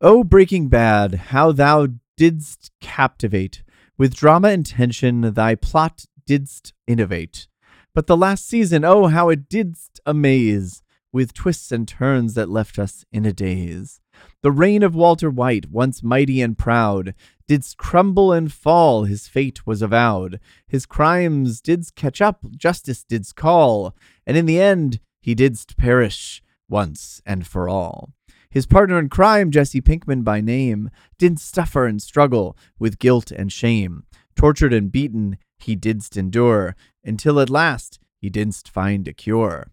Oh, 0.00 0.22
Breaking 0.22 0.68
Bad, 0.68 1.14
how 1.14 1.50
thou 1.50 1.88
didst 2.16 2.70
captivate 2.80 3.62
with 3.96 4.14
drama 4.14 4.48
and 4.48 4.64
tension, 4.64 5.32
thy 5.34 5.56
plot 5.56 6.04
didst 6.24 6.72
innovate. 6.86 7.48
But 7.94 8.06
the 8.06 8.16
last 8.16 8.46
season, 8.46 8.84
oh, 8.84 9.06
how 9.06 9.28
it 9.28 9.48
didst 9.48 9.98
amaze 10.06 10.82
with 11.12 11.32
twists 11.32 11.72
and 11.72 11.88
turns 11.88 12.34
that 12.34 12.48
left 12.50 12.78
us 12.78 13.04
in 13.10 13.24
a 13.24 13.32
daze. 13.32 14.00
The 14.42 14.52
reign 14.52 14.82
of 14.82 14.94
Walter 14.94 15.30
White, 15.30 15.70
once 15.70 16.02
mighty 16.02 16.42
and 16.42 16.56
proud, 16.56 17.14
didst 17.48 17.76
crumble 17.76 18.32
and 18.32 18.52
fall, 18.52 19.04
his 19.04 19.26
fate 19.26 19.66
was 19.66 19.82
avowed. 19.82 20.38
His 20.68 20.86
crimes 20.86 21.60
didst 21.60 21.96
catch 21.96 22.20
up, 22.20 22.44
justice 22.56 23.02
didst 23.02 23.36
call, 23.36 23.96
and 24.26 24.36
in 24.36 24.46
the 24.46 24.60
end 24.60 25.00
he 25.20 25.34
didst 25.34 25.76
perish 25.76 26.42
once 26.68 27.20
and 27.24 27.46
for 27.46 27.68
all. 27.68 28.12
His 28.50 28.66
partner 28.66 28.98
in 28.98 29.08
crime, 29.08 29.50
Jesse 29.50 29.80
Pinkman 29.80 30.22
by 30.22 30.40
name, 30.40 30.90
didn't 31.18 31.40
suffer 31.40 31.86
and 31.86 32.00
struggle 32.00 32.56
with 32.78 32.98
guilt 32.98 33.30
and 33.30 33.52
shame. 33.52 34.04
Tortured 34.36 34.72
and 34.72 34.90
beaten, 34.90 35.38
he 35.58 35.74
didst 35.74 36.16
endure, 36.16 36.74
until 37.04 37.40
at 37.40 37.50
last 37.50 37.98
he 38.20 38.30
didst 38.30 38.68
find 38.68 39.06
a 39.06 39.12
cure. 39.12 39.70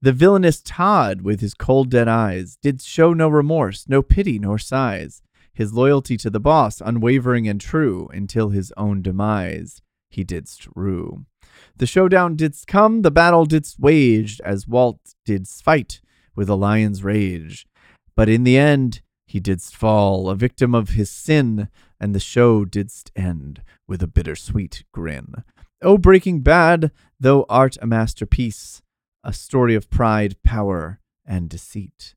The 0.00 0.12
villainous 0.12 0.60
Todd, 0.62 1.22
with 1.22 1.40
his 1.40 1.54
cold 1.54 1.90
dead 1.90 2.08
eyes, 2.08 2.58
did 2.62 2.82
show 2.82 3.14
no 3.14 3.28
remorse, 3.28 3.86
no 3.88 4.02
pity 4.02 4.38
nor 4.38 4.58
sighs. 4.58 5.22
His 5.52 5.72
loyalty 5.72 6.16
to 6.18 6.30
the 6.30 6.40
boss, 6.40 6.80
unwavering 6.80 7.48
and 7.48 7.60
true, 7.60 8.08
until 8.12 8.50
his 8.50 8.72
own 8.76 9.02
demise 9.02 9.80
he 10.10 10.22
didst 10.24 10.68
rue. 10.74 11.24
The 11.76 11.86
showdown 11.86 12.36
didst 12.36 12.66
come, 12.66 13.02
the 13.02 13.10
battle 13.10 13.44
didst 13.44 13.78
wage, 13.80 14.40
as 14.44 14.68
Walt 14.68 15.00
didst 15.24 15.64
fight 15.64 16.00
with 16.34 16.48
a 16.48 16.54
lion's 16.54 17.02
rage. 17.02 17.66
But 18.16 18.28
in 18.28 18.44
the 18.44 18.56
end, 18.56 19.00
he 19.26 19.40
didst 19.40 19.74
fall, 19.74 20.28
a 20.28 20.34
victim 20.34 20.74
of 20.74 20.90
his 20.90 21.10
sin, 21.10 21.68
and 22.00 22.14
the 22.14 22.20
show 22.20 22.64
didst 22.64 23.10
end 23.16 23.62
with 23.88 24.02
a 24.02 24.06
bittersweet 24.06 24.84
grin. 24.92 25.44
O 25.82 25.98
Breaking 25.98 26.40
Bad, 26.40 26.92
thou 27.18 27.44
art 27.48 27.76
a 27.82 27.86
masterpiece, 27.86 28.82
a 29.22 29.32
story 29.32 29.74
of 29.74 29.90
pride, 29.90 30.36
power, 30.42 31.00
and 31.26 31.48
deceit. 31.48 32.14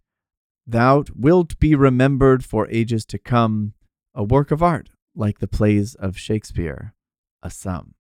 Thou 0.66 1.06
wilt 1.16 1.58
be 1.60 1.76
remembered 1.76 2.44
for 2.44 2.68
ages 2.70 3.06
to 3.06 3.18
come, 3.18 3.74
a 4.14 4.24
work 4.24 4.52
of 4.52 4.62
art 4.62 4.90
like 5.16 5.40
the 5.40 5.48
plays 5.48 5.96
of 5.96 6.18
Shakespeare, 6.18 6.94
a 7.42 7.50
sum. 7.50 7.96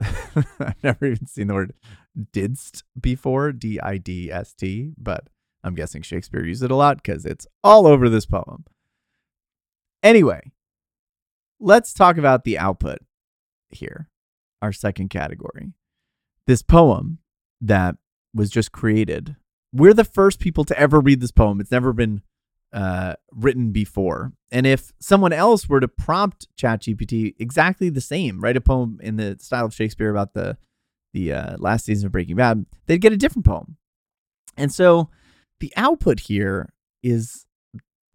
I've 0.60 0.82
never 0.82 1.06
even 1.06 1.26
seen 1.26 1.48
the 1.48 1.54
word 1.54 1.74
didst 2.32 2.84
before, 3.00 3.52
D 3.52 3.80
I 3.80 3.98
D 3.98 4.30
S 4.30 4.52
T, 4.54 4.92
but 4.98 5.28
I'm 5.62 5.74
guessing 5.74 6.02
Shakespeare 6.02 6.44
used 6.44 6.62
it 6.62 6.70
a 6.70 6.76
lot 6.76 7.02
because 7.02 7.24
it's 7.24 7.46
all 7.62 7.86
over 7.86 8.08
this 8.08 8.26
poem. 8.26 8.64
Anyway, 10.02 10.52
let's 11.58 11.94
talk 11.94 12.18
about 12.18 12.44
the 12.44 12.58
output 12.58 12.98
here, 13.70 14.08
our 14.60 14.72
second 14.72 15.08
category. 15.08 15.72
This 16.46 16.62
poem 16.62 17.18
that 17.60 17.96
was 18.34 18.50
just 18.50 18.72
created. 18.72 19.36
We're 19.72 19.94
the 19.94 20.04
first 20.04 20.38
people 20.40 20.64
to 20.64 20.78
ever 20.78 21.00
read 21.00 21.20
this 21.20 21.32
poem. 21.32 21.60
It's 21.60 21.70
never 21.70 21.92
been 21.92 22.22
uh, 22.74 23.14
written 23.32 23.70
before. 23.70 24.32
And 24.50 24.66
if 24.66 24.92
someone 25.00 25.32
else 25.32 25.68
were 25.68 25.80
to 25.80 25.88
prompt 25.88 26.48
ChatGPT 26.58 27.34
exactly 27.38 27.88
the 27.88 28.00
same, 28.00 28.40
write 28.40 28.56
a 28.56 28.60
poem 28.60 28.98
in 29.02 29.16
the 29.16 29.38
style 29.40 29.64
of 29.64 29.74
Shakespeare 29.74 30.10
about 30.10 30.34
the 30.34 30.58
the 31.14 31.32
uh, 31.32 31.56
last 31.58 31.84
season 31.84 32.06
of 32.06 32.12
Breaking 32.12 32.34
Bad, 32.34 32.66
they'd 32.86 33.00
get 33.00 33.12
a 33.12 33.16
different 33.16 33.46
poem. 33.46 33.76
And 34.56 34.72
so 34.72 35.10
the 35.60 35.72
output 35.76 36.20
here 36.20 36.72
is 37.04 37.46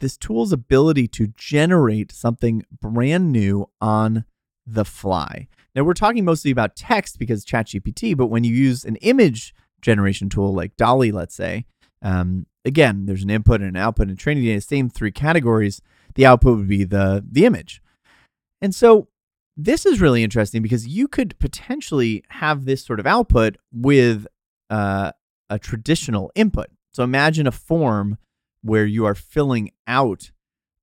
this 0.00 0.18
tool's 0.18 0.52
ability 0.52 1.08
to 1.08 1.28
generate 1.28 2.12
something 2.12 2.62
brand 2.70 3.32
new 3.32 3.70
on 3.80 4.26
the 4.66 4.84
fly. 4.84 5.48
Now, 5.74 5.84
we're 5.84 5.94
talking 5.94 6.26
mostly 6.26 6.50
about 6.50 6.76
text 6.76 7.18
because 7.18 7.46
ChatGPT, 7.46 8.14
but 8.14 8.26
when 8.26 8.44
you 8.44 8.54
use 8.54 8.84
an 8.84 8.96
image 8.96 9.54
generation 9.80 10.28
tool 10.28 10.52
like 10.52 10.76
DALL-E, 10.76 11.10
let's 11.10 11.34
say, 11.34 11.64
um, 12.02 12.46
again, 12.64 13.06
there's 13.06 13.22
an 13.22 13.30
input 13.30 13.60
and 13.60 13.76
an 13.76 13.82
output 13.82 14.08
and 14.08 14.18
training 14.18 14.44
data, 14.44 14.60
same 14.60 14.88
three 14.88 15.12
categories. 15.12 15.80
The 16.14 16.26
output 16.26 16.58
would 16.58 16.68
be 16.68 16.84
the 16.84 17.24
the 17.28 17.44
image. 17.44 17.82
And 18.60 18.74
so 18.74 19.08
this 19.56 19.86
is 19.86 20.00
really 20.00 20.22
interesting 20.22 20.62
because 20.62 20.86
you 20.86 21.08
could 21.08 21.38
potentially 21.38 22.24
have 22.28 22.64
this 22.64 22.84
sort 22.84 23.00
of 23.00 23.06
output 23.06 23.56
with 23.72 24.26
uh, 24.68 25.12
a 25.48 25.58
traditional 25.58 26.30
input. 26.34 26.68
So 26.92 27.04
imagine 27.04 27.46
a 27.46 27.52
form 27.52 28.18
where 28.62 28.84
you 28.84 29.04
are 29.04 29.14
filling 29.14 29.70
out 29.86 30.30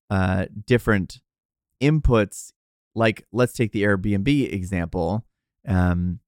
uh, 0.09 0.45
different 0.65 1.21
inputs. 1.81 2.53
Like, 2.95 3.25
let's 3.31 3.53
take 3.53 3.71
the 3.71 3.83
Airbnb 3.83 4.53
example. 4.53 5.25
Um, 5.67 6.19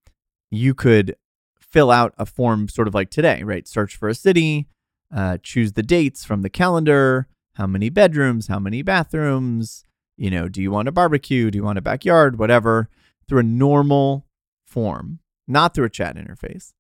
you 0.52 0.74
could 0.74 1.16
fill 1.60 1.92
out 1.92 2.14
a 2.18 2.26
form 2.26 2.68
sort 2.68 2.88
of 2.88 2.94
like 2.94 3.10
today, 3.10 3.44
right? 3.44 3.68
Search 3.68 3.96
for 3.96 4.10
a 4.10 4.16
city, 4.16 4.68
uh, 5.14 5.38
choose 5.42 5.74
the 5.74 5.84
dates 5.84 6.24
from 6.26 6.42
the 6.42 6.50
calendar, 6.50 7.28
how 7.54 7.68
many 7.68 7.90
bedrooms, 7.90 8.48
how 8.48 8.60
many 8.60 8.82
bathrooms, 8.82 9.84
you 10.18 10.30
know, 10.30 10.48
do 10.48 10.62
you 10.62 10.72
want 10.72 10.88
a 10.88 10.92
barbecue? 10.92 11.50
Do 11.52 11.58
you 11.58 11.64
want 11.64 11.78
a 11.78 11.82
backyard? 11.82 12.40
Whatever, 12.40 12.90
through 13.28 13.40
a 13.40 13.44
normal 13.44 14.26
form, 14.66 15.20
not 15.48 15.74
through 15.74 15.86
a 15.86 15.90
chat 15.90 16.16
interface. 16.16 16.74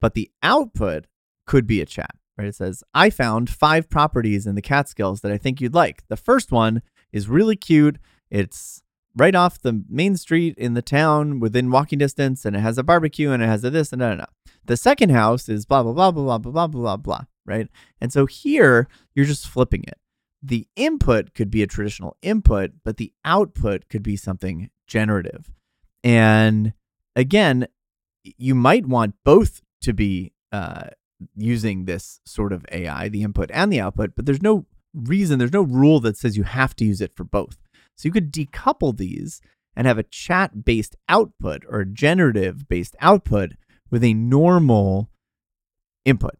But 0.00 0.14
the 0.14 0.30
output 0.42 1.06
could 1.46 1.66
be 1.66 1.80
a 1.80 1.86
chat 1.86 2.14
right? 2.38 2.48
It 2.48 2.54
says, 2.54 2.82
I 2.94 3.10
found 3.10 3.50
five 3.50 3.90
properties 3.90 4.46
in 4.46 4.54
the 4.54 4.62
Catskills 4.62 5.20
that 5.20 5.32
I 5.32 5.36
think 5.36 5.60
you'd 5.60 5.74
like. 5.74 6.06
The 6.08 6.16
first 6.16 6.52
one 6.52 6.82
is 7.12 7.28
really 7.28 7.56
cute. 7.56 7.98
It's 8.30 8.82
right 9.16 9.34
off 9.34 9.60
the 9.60 9.82
main 9.88 10.16
street 10.16 10.56
in 10.56 10.74
the 10.74 10.82
town 10.82 11.40
within 11.40 11.70
walking 11.70 11.98
distance, 11.98 12.44
and 12.44 12.54
it 12.54 12.60
has 12.60 12.78
a 12.78 12.84
barbecue 12.84 13.32
and 13.32 13.42
it 13.42 13.46
has 13.46 13.64
a 13.64 13.70
this 13.70 13.92
and 13.92 14.00
that. 14.00 14.30
The 14.64 14.76
second 14.76 15.10
house 15.10 15.48
is 15.48 15.66
blah, 15.66 15.82
blah, 15.82 15.92
blah, 15.92 16.10
blah, 16.12 16.22
blah, 16.22 16.38
blah, 16.38 16.66
blah, 16.66 16.66
blah, 16.66 16.96
blah, 16.96 17.24
right? 17.48 17.68
And 18.00 18.12
so 18.12 18.26
here 18.26 18.86
you're 19.14 19.24
just 19.24 19.48
flipping 19.48 19.84
it. 19.84 19.98
The 20.42 20.68
input 20.76 21.34
could 21.34 21.50
be 21.50 21.62
a 21.62 21.66
traditional 21.66 22.16
input, 22.22 22.72
but 22.84 22.98
the 22.98 23.12
output 23.24 23.88
could 23.88 24.02
be 24.02 24.16
something 24.16 24.70
generative. 24.86 25.50
And 26.04 26.74
again, 27.16 27.66
you 28.22 28.54
might 28.54 28.86
want 28.86 29.14
both 29.24 29.62
to 29.82 29.92
be 29.92 30.32
uh, 30.52 30.88
using 31.34 31.84
this 31.84 32.20
sort 32.24 32.52
of 32.52 32.64
AI, 32.70 33.08
the 33.08 33.22
input 33.22 33.50
and 33.52 33.72
the 33.72 33.80
output, 33.80 34.12
but 34.14 34.26
there's 34.26 34.42
no 34.42 34.66
reason, 34.94 35.38
there's 35.38 35.52
no 35.52 35.62
rule 35.62 36.00
that 36.00 36.16
says 36.16 36.36
you 36.36 36.44
have 36.44 36.76
to 36.76 36.84
use 36.84 37.00
it 37.00 37.14
for 37.14 37.24
both. 37.24 37.58
So 37.96 38.06
you 38.06 38.12
could 38.12 38.32
decouple 38.32 38.96
these 38.96 39.40
and 39.74 39.86
have 39.86 39.98
a 39.98 40.04
chat 40.04 40.64
based 40.64 40.96
output 41.08 41.64
or 41.68 41.80
a 41.80 41.86
generative 41.86 42.68
based 42.68 42.96
output 43.00 43.52
with 43.90 44.04
a 44.04 44.14
normal 44.14 45.10
input. 46.04 46.37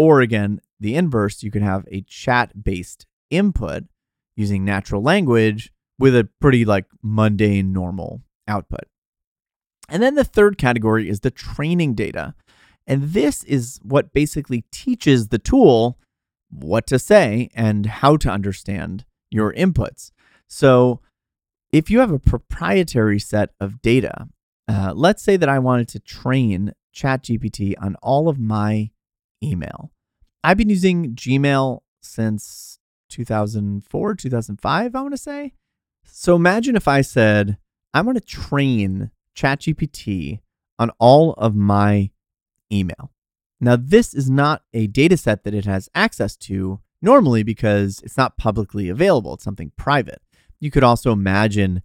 Or 0.00 0.22
again, 0.22 0.62
the 0.80 0.94
inverse, 0.94 1.42
you 1.42 1.50
could 1.50 1.60
have 1.60 1.84
a 1.90 2.00
chat 2.00 2.64
based 2.64 3.04
input 3.28 3.84
using 4.34 4.64
natural 4.64 5.02
language 5.02 5.74
with 5.98 6.16
a 6.16 6.26
pretty 6.40 6.64
like 6.64 6.86
mundane 7.02 7.74
normal 7.74 8.22
output. 8.48 8.84
And 9.90 10.02
then 10.02 10.14
the 10.14 10.24
third 10.24 10.56
category 10.56 11.10
is 11.10 11.20
the 11.20 11.30
training 11.30 11.92
data. 11.92 12.34
And 12.86 13.12
this 13.12 13.44
is 13.44 13.78
what 13.82 14.14
basically 14.14 14.64
teaches 14.72 15.28
the 15.28 15.38
tool 15.38 15.98
what 16.48 16.86
to 16.86 16.98
say 16.98 17.50
and 17.54 17.84
how 17.84 18.16
to 18.16 18.30
understand 18.30 19.04
your 19.30 19.52
inputs. 19.52 20.12
So 20.48 21.02
if 21.72 21.90
you 21.90 22.00
have 22.00 22.10
a 22.10 22.18
proprietary 22.18 23.18
set 23.18 23.50
of 23.60 23.82
data, 23.82 24.28
uh, 24.66 24.94
let's 24.96 25.22
say 25.22 25.36
that 25.36 25.50
I 25.50 25.58
wanted 25.58 25.88
to 25.88 26.00
train 26.00 26.72
ChatGPT 26.96 27.74
on 27.78 27.96
all 27.96 28.30
of 28.30 28.38
my 28.38 28.92
email. 29.42 29.90
I've 30.42 30.56
been 30.56 30.70
using 30.70 31.14
Gmail 31.14 31.80
since 32.02 32.78
2004, 33.10 34.14
2005, 34.14 34.94
I 34.94 35.00
want 35.00 35.12
to 35.12 35.18
say. 35.18 35.54
So 36.04 36.36
imagine 36.36 36.76
if 36.76 36.88
I 36.88 37.02
said, 37.02 37.58
I'm 37.92 38.04
going 38.04 38.14
to 38.14 38.20
train 38.20 39.10
ChatGPT 39.36 40.40
on 40.78 40.90
all 40.98 41.34
of 41.34 41.54
my 41.54 42.10
email. 42.72 43.10
Now, 43.60 43.76
this 43.76 44.14
is 44.14 44.30
not 44.30 44.62
a 44.72 44.86
data 44.86 45.16
set 45.16 45.44
that 45.44 45.54
it 45.54 45.66
has 45.66 45.90
access 45.94 46.36
to 46.36 46.80
normally 47.02 47.42
because 47.42 48.00
it's 48.02 48.16
not 48.16 48.38
publicly 48.38 48.88
available, 48.88 49.34
it's 49.34 49.44
something 49.44 49.72
private. 49.76 50.22
You 50.58 50.70
could 50.70 50.84
also 50.84 51.12
imagine 51.12 51.82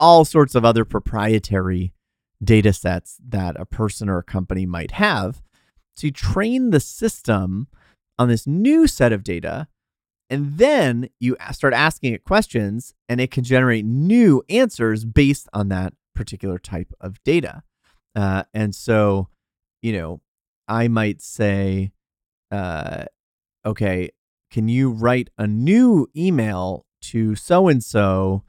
all 0.00 0.24
sorts 0.24 0.54
of 0.54 0.64
other 0.64 0.84
proprietary 0.84 1.92
data 2.42 2.72
sets 2.72 3.18
that 3.28 3.58
a 3.58 3.64
person 3.64 4.08
or 4.08 4.18
a 4.18 4.24
company 4.24 4.66
might 4.66 4.92
have. 4.92 5.42
You 6.00 6.10
train 6.10 6.70
the 6.70 6.80
system 6.80 7.68
on 8.18 8.28
this 8.28 8.46
new 8.46 8.86
set 8.86 9.12
of 9.12 9.22
data, 9.22 9.68
and 10.28 10.58
then 10.58 11.10
you 11.20 11.36
start 11.52 11.74
asking 11.74 12.14
it 12.14 12.24
questions, 12.24 12.94
and 13.08 13.20
it 13.20 13.30
can 13.30 13.44
generate 13.44 13.84
new 13.84 14.42
answers 14.48 15.04
based 15.04 15.48
on 15.52 15.68
that 15.68 15.94
particular 16.14 16.58
type 16.58 16.92
of 17.00 17.22
data. 17.22 17.62
Uh, 18.16 18.42
and 18.52 18.74
so, 18.74 19.28
you 19.80 19.92
know, 19.92 20.20
I 20.66 20.88
might 20.88 21.22
say, 21.22 21.92
uh, 22.50 23.04
okay, 23.64 24.10
can 24.50 24.68
you 24.68 24.90
write 24.90 25.30
a 25.38 25.46
new 25.46 26.08
email 26.16 26.84
to 27.02 27.34
so 27.34 27.68
and 27.68 27.82
so 27.82 28.42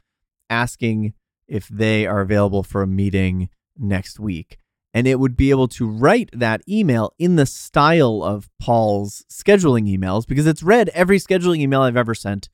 asking 0.49 1.13
if 1.47 1.67
they 1.67 2.05
are 2.07 2.21
available 2.21 2.63
for 2.63 2.81
a 2.81 2.87
meeting 2.87 3.49
next 3.77 4.19
week? 4.19 4.59
And 4.93 5.07
it 5.07 5.19
would 5.19 5.35
be 5.35 5.49
able 5.49 5.67
to 5.69 5.87
write 5.87 6.29
that 6.33 6.61
email 6.69 7.13
in 7.17 7.35
the 7.35 7.47
style 7.47 8.23
of 8.23 8.49
Paul's 8.59 9.25
scheduling 9.29 9.89
emails 9.89 10.27
because 10.27 10.45
it's 10.45 10.61
read 10.61 10.89
every 10.89 11.17
scheduling 11.17 11.59
email 11.59 11.81
I've 11.81 11.97
ever 11.97 12.13
sent 12.13 12.49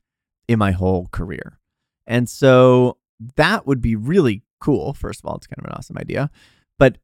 in 0.48 0.58
my 0.58 0.70
whole 0.70 1.08
career. 1.12 1.58
And 2.06 2.28
so 2.28 2.96
that 3.36 3.66
would 3.66 3.82
be 3.82 3.94
really 3.94 4.42
cool. 4.58 4.94
First 4.94 5.20
of 5.20 5.26
all, 5.26 5.36
it's 5.36 5.46
kind 5.46 5.58
of 5.58 5.66
an 5.66 5.76
awesome 5.76 5.98
idea. 5.98 6.30
But 6.78 6.98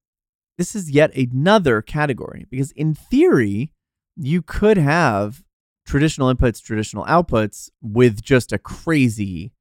this 0.56 0.74
is 0.74 0.90
yet 0.90 1.14
another 1.14 1.82
category 1.82 2.46
because, 2.50 2.72
in 2.72 2.94
theory, 2.94 3.72
you 4.16 4.40
could 4.40 4.78
have 4.78 5.44
traditional 5.86 6.34
inputs, 6.34 6.62
traditional 6.62 7.04
outputs 7.04 7.70
with 7.82 8.22
just 8.22 8.52
a 8.52 8.58
crazy 8.58 9.52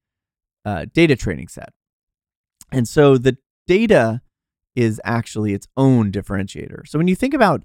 uh, 0.63 0.85
data 0.93 1.15
training 1.15 1.49
set. 1.49 1.73
And 2.71 2.87
so 2.87 3.17
the 3.17 3.37
data 3.67 4.21
is 4.75 4.99
actually 5.03 5.53
its 5.53 5.67
own 5.77 6.11
differentiator. 6.11 6.87
So 6.87 6.97
when 6.97 7.07
you 7.07 7.15
think 7.15 7.33
about 7.33 7.63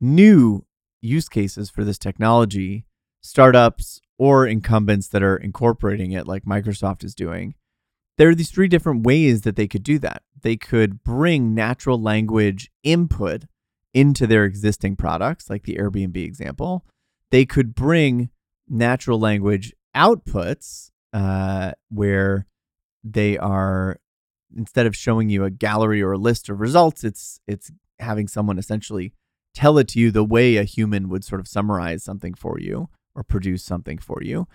new 0.00 0.64
use 1.00 1.28
cases 1.28 1.70
for 1.70 1.84
this 1.84 1.98
technology, 1.98 2.84
startups 3.20 4.00
or 4.18 4.46
incumbents 4.46 5.08
that 5.08 5.22
are 5.22 5.36
incorporating 5.36 6.12
it, 6.12 6.26
like 6.26 6.44
Microsoft 6.44 7.04
is 7.04 7.14
doing, 7.14 7.54
there 8.16 8.28
are 8.28 8.34
these 8.34 8.50
three 8.50 8.68
different 8.68 9.04
ways 9.04 9.42
that 9.42 9.56
they 9.56 9.68
could 9.68 9.82
do 9.82 9.98
that. 10.00 10.22
They 10.42 10.56
could 10.56 11.02
bring 11.02 11.54
natural 11.54 12.00
language 12.00 12.70
input 12.82 13.44
into 13.94 14.26
their 14.26 14.44
existing 14.44 14.96
products, 14.96 15.48
like 15.48 15.64
the 15.64 15.76
Airbnb 15.76 16.16
example. 16.16 16.84
They 17.30 17.44
could 17.46 17.74
bring 17.74 18.30
natural 18.68 19.18
language 19.18 19.72
outputs 19.94 20.90
uh, 21.12 21.72
where 21.88 22.46
they 23.02 23.38
are 23.38 23.98
instead 24.56 24.86
of 24.86 24.96
showing 24.96 25.28
you 25.28 25.44
a 25.44 25.50
gallery 25.50 26.02
or 26.02 26.12
a 26.12 26.18
list 26.18 26.48
of 26.48 26.60
results, 26.60 27.04
it's 27.04 27.40
it's 27.46 27.70
having 27.98 28.28
someone 28.28 28.58
essentially 28.58 29.12
tell 29.54 29.78
it 29.78 29.88
to 29.88 29.98
you 29.98 30.10
the 30.10 30.24
way 30.24 30.56
a 30.56 30.64
human 30.64 31.08
would 31.08 31.24
sort 31.24 31.40
of 31.40 31.48
summarize 31.48 32.04
something 32.04 32.34
for 32.34 32.60
you 32.60 32.88
or 33.14 33.22
produce 33.22 33.64
something 33.64 33.98
for 33.98 34.22
you. 34.22 34.46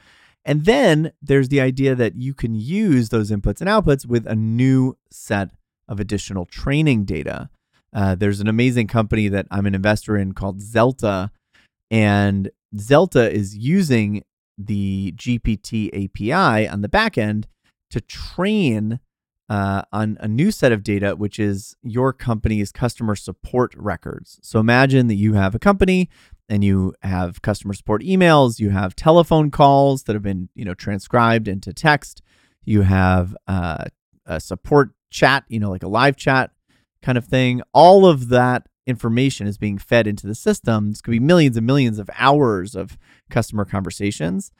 And 0.45 0.65
then 0.65 1.11
there's 1.21 1.49
the 1.49 1.61
idea 1.61 1.95
that 1.95 2.15
you 2.15 2.33
can 2.33 2.53
use 2.55 3.09
those 3.09 3.31
inputs 3.31 3.61
and 3.61 3.69
outputs 3.69 4.05
with 4.05 4.25
a 4.25 4.35
new 4.35 4.97
set 5.09 5.49
of 5.87 5.99
additional 5.99 6.45
training 6.45 7.05
data. 7.05 7.49
Uh, 7.93 8.15
there's 8.15 8.39
an 8.39 8.47
amazing 8.47 8.87
company 8.87 9.27
that 9.27 9.47
I'm 9.51 9.65
an 9.65 9.75
investor 9.75 10.17
in 10.17 10.33
called 10.33 10.59
Zelta, 10.59 11.29
and 11.91 12.49
Zelta 12.75 13.29
is 13.29 13.55
using 13.55 14.23
the 14.57 15.13
GPT 15.13 15.89
API 16.05 16.67
on 16.67 16.81
the 16.81 16.89
back 16.89 17.17
end 17.17 17.47
to 17.91 18.01
train 18.01 18.99
uh, 19.49 19.83
on 19.91 20.17
a 20.19 20.27
new 20.27 20.51
set 20.51 20.71
of 20.71 20.83
data, 20.83 21.15
which 21.15 21.39
is 21.39 21.75
your 21.83 22.13
company's 22.13 22.71
customer 22.71 23.15
support 23.15 23.73
records. 23.75 24.39
So 24.41 24.59
imagine 24.59 25.07
that 25.07 25.15
you 25.15 25.33
have 25.33 25.53
a 25.53 25.59
company 25.59 26.09
and 26.49 26.63
you 26.63 26.93
have 27.01 27.41
customer 27.41 27.73
support 27.73 28.01
emails, 28.03 28.59
you 28.59 28.69
have 28.69 28.95
telephone 28.95 29.51
calls 29.51 30.03
that 30.03 30.13
have 30.13 30.23
been, 30.23 30.49
you 30.55 30.65
know, 30.65 30.73
transcribed 30.73 31.47
into 31.47 31.73
text, 31.73 32.21
you 32.63 32.81
have 32.83 33.35
uh, 33.47 33.85
a 34.25 34.39
support 34.39 34.91
chat, 35.09 35.43
you 35.47 35.59
know, 35.59 35.69
like 35.69 35.83
a 35.83 35.87
live 35.87 36.15
chat 36.15 36.51
kind 37.01 37.17
of 37.17 37.25
thing. 37.25 37.61
All 37.73 38.05
of 38.05 38.29
that 38.29 38.67
information 38.85 39.47
is 39.47 39.57
being 39.57 39.77
fed 39.77 40.07
into 40.07 40.27
the 40.27 40.35
system. 40.35 40.89
This 40.89 41.01
could 41.01 41.11
be 41.11 41.19
millions 41.19 41.57
and 41.57 41.65
millions 41.65 41.99
of 41.99 42.09
hours 42.17 42.75
of 42.75 42.97
customer 43.29 43.65
conversations. 43.65 44.51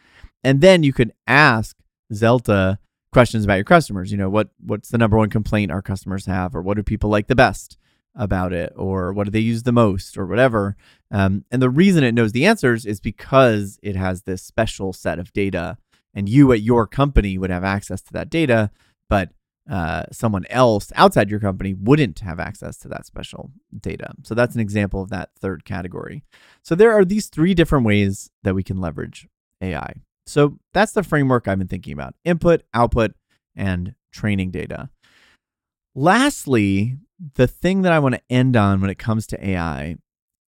And 0.43 0.61
then 0.61 0.83
you 0.83 0.93
could 0.93 1.13
ask 1.27 1.77
Zelta 2.11 2.77
questions 3.13 3.43
about 3.45 3.55
your 3.55 3.63
customers. 3.63 4.11
You 4.11 4.17
know, 4.17 4.29
what 4.29 4.49
what's 4.59 4.89
the 4.89 4.97
number 4.97 5.17
one 5.17 5.29
complaint 5.29 5.71
our 5.71 5.81
customers 5.81 6.25
have, 6.25 6.55
or 6.55 6.61
what 6.61 6.75
do 6.75 6.83
people 6.83 7.09
like 7.09 7.27
the 7.27 7.35
best 7.35 7.77
about 8.15 8.53
it, 8.53 8.73
or 8.75 9.13
what 9.13 9.25
do 9.25 9.31
they 9.31 9.39
use 9.39 9.63
the 9.63 9.71
most, 9.71 10.17
or 10.17 10.25
whatever. 10.25 10.75
Um, 11.09 11.45
and 11.51 11.61
the 11.61 11.69
reason 11.69 12.03
it 12.03 12.13
knows 12.13 12.31
the 12.31 12.45
answers 12.45 12.85
is 12.85 12.99
because 12.99 13.79
it 13.81 13.95
has 13.95 14.23
this 14.23 14.43
special 14.43 14.93
set 14.93 15.19
of 15.19 15.31
data, 15.33 15.77
and 16.13 16.27
you 16.27 16.51
at 16.51 16.61
your 16.61 16.85
company 16.85 17.37
would 17.37 17.49
have 17.49 17.63
access 17.63 18.01
to 18.01 18.13
that 18.13 18.29
data, 18.29 18.69
but 19.09 19.29
uh, 19.69 20.03
someone 20.11 20.45
else 20.49 20.91
outside 20.95 21.29
your 21.29 21.39
company 21.39 21.73
wouldn't 21.73 22.19
have 22.19 22.39
access 22.39 22.77
to 22.77 22.87
that 22.89 23.05
special 23.05 23.51
data. 23.79 24.13
So 24.23 24.35
that's 24.35 24.55
an 24.55 24.61
example 24.61 25.01
of 25.01 25.09
that 25.09 25.29
third 25.39 25.63
category. 25.63 26.23
So 26.61 26.75
there 26.75 26.91
are 26.91 27.05
these 27.05 27.27
three 27.27 27.53
different 27.53 27.85
ways 27.85 28.29
that 28.43 28.55
we 28.55 28.63
can 28.63 28.81
leverage 28.81 29.27
AI. 29.61 29.93
So 30.25 30.57
that's 30.73 30.93
the 30.93 31.03
framework 31.03 31.47
I've 31.47 31.57
been 31.57 31.67
thinking 31.67 31.93
about 31.93 32.15
input, 32.23 32.63
output, 32.73 33.11
and 33.55 33.95
training 34.11 34.51
data. 34.51 34.89
Lastly, 35.95 36.97
the 37.35 37.47
thing 37.47 37.83
that 37.83 37.93
I 37.93 37.99
want 37.99 38.15
to 38.15 38.21
end 38.29 38.55
on 38.55 38.81
when 38.81 38.89
it 38.89 38.97
comes 38.97 39.27
to 39.27 39.47
AI 39.47 39.97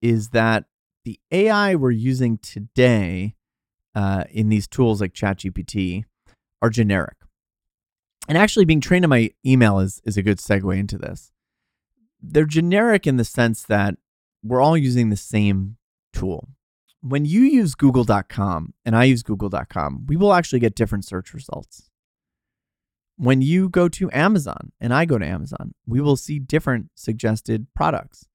is 0.02 0.30
that 0.30 0.64
the 1.04 1.20
AI 1.30 1.74
we're 1.74 1.90
using 1.90 2.38
today 2.38 3.34
uh, 3.94 4.24
in 4.30 4.48
these 4.48 4.66
tools 4.66 5.00
like 5.00 5.14
ChatGPT 5.14 6.04
are 6.60 6.70
generic. 6.70 7.16
And 8.28 8.36
actually, 8.36 8.64
being 8.64 8.80
trained 8.80 9.04
on 9.04 9.10
my 9.10 9.30
email 9.44 9.78
is, 9.78 10.00
is 10.04 10.16
a 10.16 10.22
good 10.22 10.38
segue 10.38 10.76
into 10.76 10.98
this. 10.98 11.30
They're 12.20 12.44
generic 12.44 13.06
in 13.06 13.18
the 13.18 13.24
sense 13.24 13.62
that 13.64 13.94
we're 14.42 14.60
all 14.60 14.76
using 14.76 15.10
the 15.10 15.16
same 15.16 15.76
tool. 16.12 16.48
When 17.08 17.24
you 17.24 17.42
use 17.42 17.76
google.com 17.76 18.74
and 18.84 18.96
I 18.96 19.04
use 19.04 19.22
google.com, 19.22 20.06
we 20.08 20.16
will 20.16 20.32
actually 20.32 20.58
get 20.58 20.74
different 20.74 21.04
search 21.04 21.32
results. 21.32 21.88
When 23.16 23.40
you 23.40 23.68
go 23.68 23.88
to 23.88 24.10
Amazon 24.10 24.72
and 24.80 24.92
I 24.92 25.04
go 25.04 25.16
to 25.16 25.24
Amazon, 25.24 25.72
we 25.86 26.00
will 26.00 26.16
see 26.16 26.40
different 26.40 26.90
suggested 26.96 27.68
products. 27.76 28.26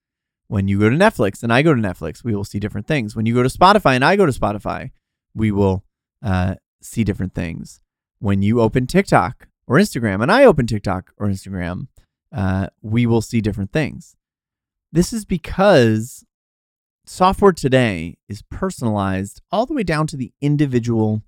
When 0.48 0.70
you 0.70 0.80
go 0.80 0.90
to 0.90 0.96
Netflix 0.96 1.44
and 1.44 1.52
I 1.52 1.64
go 1.64 1.76
to 1.76 1.82
Netflix, 1.82 2.24
we 2.24 2.34
will 2.34 2.46
see 2.46 2.60
different 2.60 2.88
things. 2.88 3.14
When 3.14 3.26
you 3.26 3.34
go 3.34 3.44
to 3.44 3.50
Spotify 3.50 3.96
and 3.96 4.06
I 4.06 4.16
go 4.16 4.26
to 4.26 4.32
Spotify, 4.32 4.92
we 5.36 5.52
will 5.52 5.84
uh, 6.24 6.56
see 6.82 7.04
different 7.04 7.36
things. 7.36 7.82
When 8.20 8.42
you 8.42 8.62
open 8.62 8.88
TikTok 8.88 9.50
or 9.68 9.78
Instagram, 9.80 10.22
and 10.22 10.32
I 10.32 10.46
open 10.46 10.66
TikTok 10.66 11.12
or 11.18 11.28
Instagram, 11.28 11.88
uh, 12.34 12.68
we 12.82 13.06
will 13.06 13.22
see 13.22 13.42
different 13.42 13.74
things. 13.74 14.16
This 14.94 15.12
is 15.12 15.26
because 15.26 16.24
software 17.06 17.52
today 17.52 18.18
is 18.28 18.44
personalized 18.44 19.42
all 19.52 19.66
the 19.66 19.74
way 19.74 19.84
down 19.84 20.08
to 20.08 20.18
the 20.18 20.34
individual 20.42 21.24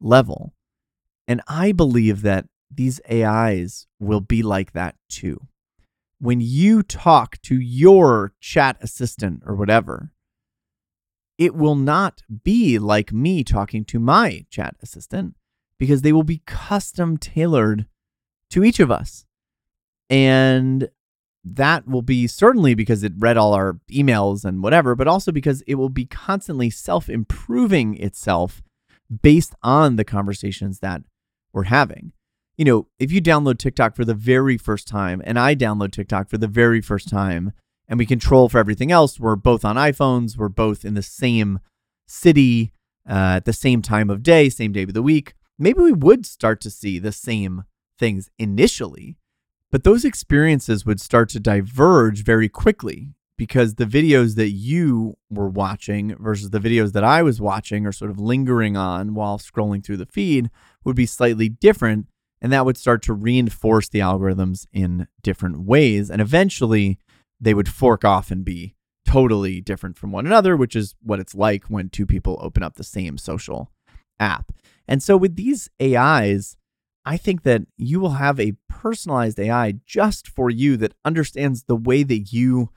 level. 0.00 0.54
And 1.28 1.40
I 1.46 1.72
believe 1.72 2.22
that 2.22 2.46
these 2.70 3.00
AIs 3.10 3.86
will 3.98 4.20
be 4.20 4.42
like 4.42 4.72
that 4.72 4.96
too. 5.08 5.48
When 6.18 6.40
you 6.40 6.82
talk 6.82 7.40
to 7.42 7.60
your 7.60 8.32
chat 8.40 8.76
assistant 8.80 9.42
or 9.44 9.54
whatever, 9.54 10.12
it 11.38 11.54
will 11.54 11.74
not 11.74 12.22
be 12.44 12.78
like 12.78 13.12
me 13.12 13.42
talking 13.42 13.84
to 13.86 13.98
my 13.98 14.46
chat 14.50 14.76
assistant 14.82 15.34
because 15.78 16.02
they 16.02 16.12
will 16.12 16.22
be 16.22 16.42
custom 16.46 17.16
tailored 17.16 17.86
to 18.50 18.62
each 18.62 18.78
of 18.78 18.90
us. 18.90 19.24
And 20.08 20.88
that 21.44 21.88
will 21.88 22.02
be 22.02 22.26
certainly 22.26 22.74
because 22.74 23.02
it 23.02 23.12
read 23.18 23.36
all 23.36 23.52
our 23.52 23.78
emails 23.90 24.44
and 24.44 24.62
whatever, 24.62 24.94
but 24.94 25.08
also 25.08 25.32
because 25.32 25.62
it 25.62 25.74
will 25.74 25.88
be 25.88 26.04
constantly 26.04 26.70
self 26.70 27.08
improving 27.08 27.96
itself 27.96 28.62
based 29.22 29.54
on 29.62 29.96
the 29.96 30.04
conversations 30.04 30.78
that 30.78 31.02
we're 31.52 31.64
having. 31.64 32.12
You 32.56 32.64
know, 32.64 32.88
if 32.98 33.10
you 33.10 33.20
download 33.20 33.58
TikTok 33.58 33.96
for 33.96 34.04
the 34.04 34.14
very 34.14 34.56
first 34.56 34.86
time 34.86 35.22
and 35.24 35.38
I 35.38 35.54
download 35.54 35.92
TikTok 35.92 36.28
for 36.28 36.38
the 36.38 36.48
very 36.48 36.80
first 36.80 37.08
time 37.08 37.52
and 37.88 37.98
we 37.98 38.06
control 38.06 38.48
for 38.48 38.58
everything 38.58 38.92
else, 38.92 39.18
we're 39.18 39.36
both 39.36 39.64
on 39.64 39.76
iPhones, 39.76 40.36
we're 40.36 40.48
both 40.48 40.84
in 40.84 40.94
the 40.94 41.02
same 41.02 41.58
city 42.06 42.72
uh, 43.08 43.34
at 43.36 43.46
the 43.46 43.52
same 43.52 43.82
time 43.82 44.10
of 44.10 44.22
day, 44.22 44.48
same 44.48 44.72
day 44.72 44.84
of 44.84 44.94
the 44.94 45.02
week 45.02 45.34
maybe 45.62 45.80
we 45.80 45.92
would 45.92 46.26
start 46.26 46.60
to 46.60 46.70
see 46.70 46.98
the 46.98 47.12
same 47.12 47.64
things 47.98 48.30
initially, 48.38 49.16
but 49.72 49.82
those 49.82 50.04
experiences 50.04 50.86
would 50.86 51.00
start 51.00 51.30
to 51.30 51.40
diverge 51.40 52.22
very 52.22 52.48
quickly 52.48 53.08
because 53.38 53.74
the 53.74 53.86
videos 53.86 54.36
that 54.36 54.50
you 54.50 55.16
were 55.30 55.48
watching 55.48 56.14
versus 56.20 56.50
the 56.50 56.60
videos 56.60 56.92
that 56.92 57.02
I 57.02 57.22
was 57.22 57.40
watching 57.40 57.86
or 57.86 57.90
sort 57.90 58.10
of 58.10 58.20
lingering 58.20 58.76
on 58.76 59.14
while 59.14 59.38
scrolling 59.38 59.84
through 59.84 59.96
the 59.96 60.06
feed 60.06 60.50
would 60.84 60.94
be 60.94 61.06
slightly 61.06 61.48
different. 61.48 62.06
And 62.40 62.52
that 62.52 62.66
would 62.66 62.76
start 62.76 63.02
to 63.02 63.14
reinforce 63.14 63.88
the 63.88 64.00
algorithms 64.00 64.66
in 64.72 65.08
different 65.22 65.64
ways. 65.64 66.10
And 66.10 66.20
eventually 66.20 66.98
they 67.40 67.54
would 67.54 67.68
fork 67.68 68.04
off 68.04 68.30
and 68.30 68.44
be 68.44 68.76
totally 69.06 69.60
different 69.60 69.96
from 69.96 70.12
one 70.12 70.26
another, 70.26 70.56
which 70.56 70.76
is 70.76 70.94
what 71.02 71.18
it's 71.18 71.34
like 71.34 71.64
when 71.64 71.88
two 71.88 72.06
people 72.06 72.38
open 72.40 72.62
up 72.62 72.74
the 72.74 72.84
same 72.84 73.16
social 73.16 73.72
app. 74.20 74.52
And 74.86 75.02
so 75.02 75.16
with 75.16 75.36
these 75.36 75.68
AIs, 75.80 76.56
I 77.04 77.16
think 77.16 77.42
that 77.42 77.62
you 77.76 78.00
will 78.00 78.12
have 78.12 78.38
a 78.38 78.54
personalized 78.68 79.38
AI 79.38 79.74
just 79.86 80.28
for 80.28 80.50
you 80.50 80.76
that 80.78 80.94
understands 81.04 81.64
the 81.64 81.76
way 81.76 82.02
that 82.04 82.32
you 82.32 82.70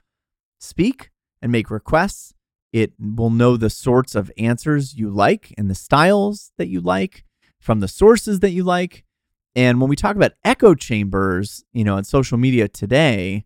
speak 0.58 1.10
and 1.40 1.52
make 1.52 1.70
requests. 1.70 2.34
It 2.72 2.92
will 2.98 3.30
know 3.30 3.56
the 3.56 3.70
sorts 3.70 4.14
of 4.14 4.32
answers 4.36 4.94
you 4.94 5.10
like 5.10 5.54
and 5.56 5.70
the 5.70 5.74
styles 5.74 6.52
that 6.58 6.66
you 6.66 6.80
like 6.80 7.24
from 7.60 7.80
the 7.80 7.88
sources 7.88 8.40
that 8.40 8.50
you 8.50 8.64
like. 8.64 9.04
And 9.54 9.80
when 9.80 9.88
we 9.88 9.96
talk 9.96 10.16
about 10.16 10.32
echo 10.44 10.74
chambers, 10.74 11.64
you 11.72 11.84
know, 11.84 11.96
on 11.96 12.04
social 12.04 12.36
media 12.36 12.68
today, 12.68 13.44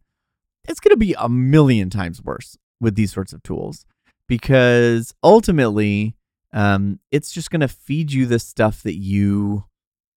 it's 0.66 0.80
going 0.80 0.92
to 0.92 0.96
be 0.96 1.14
a 1.18 1.28
million 1.28 1.90
times 1.90 2.22
worse 2.22 2.56
with 2.80 2.96
these 2.96 3.12
sorts 3.12 3.32
of 3.32 3.42
tools 3.42 3.84
because 4.26 5.14
ultimately, 5.22 6.16
um, 6.52 6.98
it's 7.10 7.32
just 7.32 7.50
going 7.50 7.60
to 7.60 7.68
feed 7.68 8.12
you 8.12 8.26
the 8.26 8.38
stuff 8.38 8.82
that 8.82 8.96
you 8.96 9.64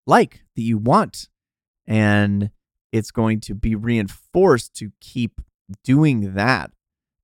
like, 0.06 0.44
that 0.56 0.62
you 0.62 0.78
want. 0.78 1.30
And 1.88 2.52
it's 2.92 3.12
going 3.12 3.39
to 3.42 3.56
be 3.56 3.76
reinforced 3.76 4.76
to 4.76 4.92
keep 5.02 5.42
doing 5.84 6.34
that. 6.36 6.72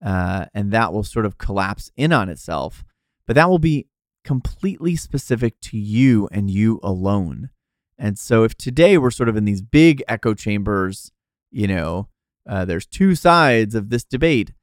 Uh, 0.04 0.46
and 0.54 0.72
that 0.72 0.94
will 0.94 1.04
sort 1.04 1.26
of 1.26 1.38
collapse 1.38 1.92
in 1.96 2.14
on 2.14 2.30
itself. 2.30 2.84
But 3.28 3.36
that 3.36 3.50
will 3.50 3.60
be 3.60 3.88
completely 4.24 4.96
specific 4.96 5.60
to 5.62 5.78
you 5.78 6.28
and 6.32 6.50
you 6.50 6.80
alone. 6.84 7.50
And 7.98 8.18
so 8.18 8.44
if 8.44 8.56
today 8.56 8.98
we're 8.98 9.12
sort 9.12 9.30
of 9.30 9.36
in 9.36 9.46
these 9.46 9.62
big 9.62 10.02
echo 10.08 10.34
chambers, 10.34 11.12
you 11.52 11.68
know, 11.68 12.08
uh, 12.48 12.66
there's 12.66 12.86
two 12.86 13.14
sides 13.16 13.76
of 13.76 13.90
this 13.90 14.04
debate. 14.04 14.54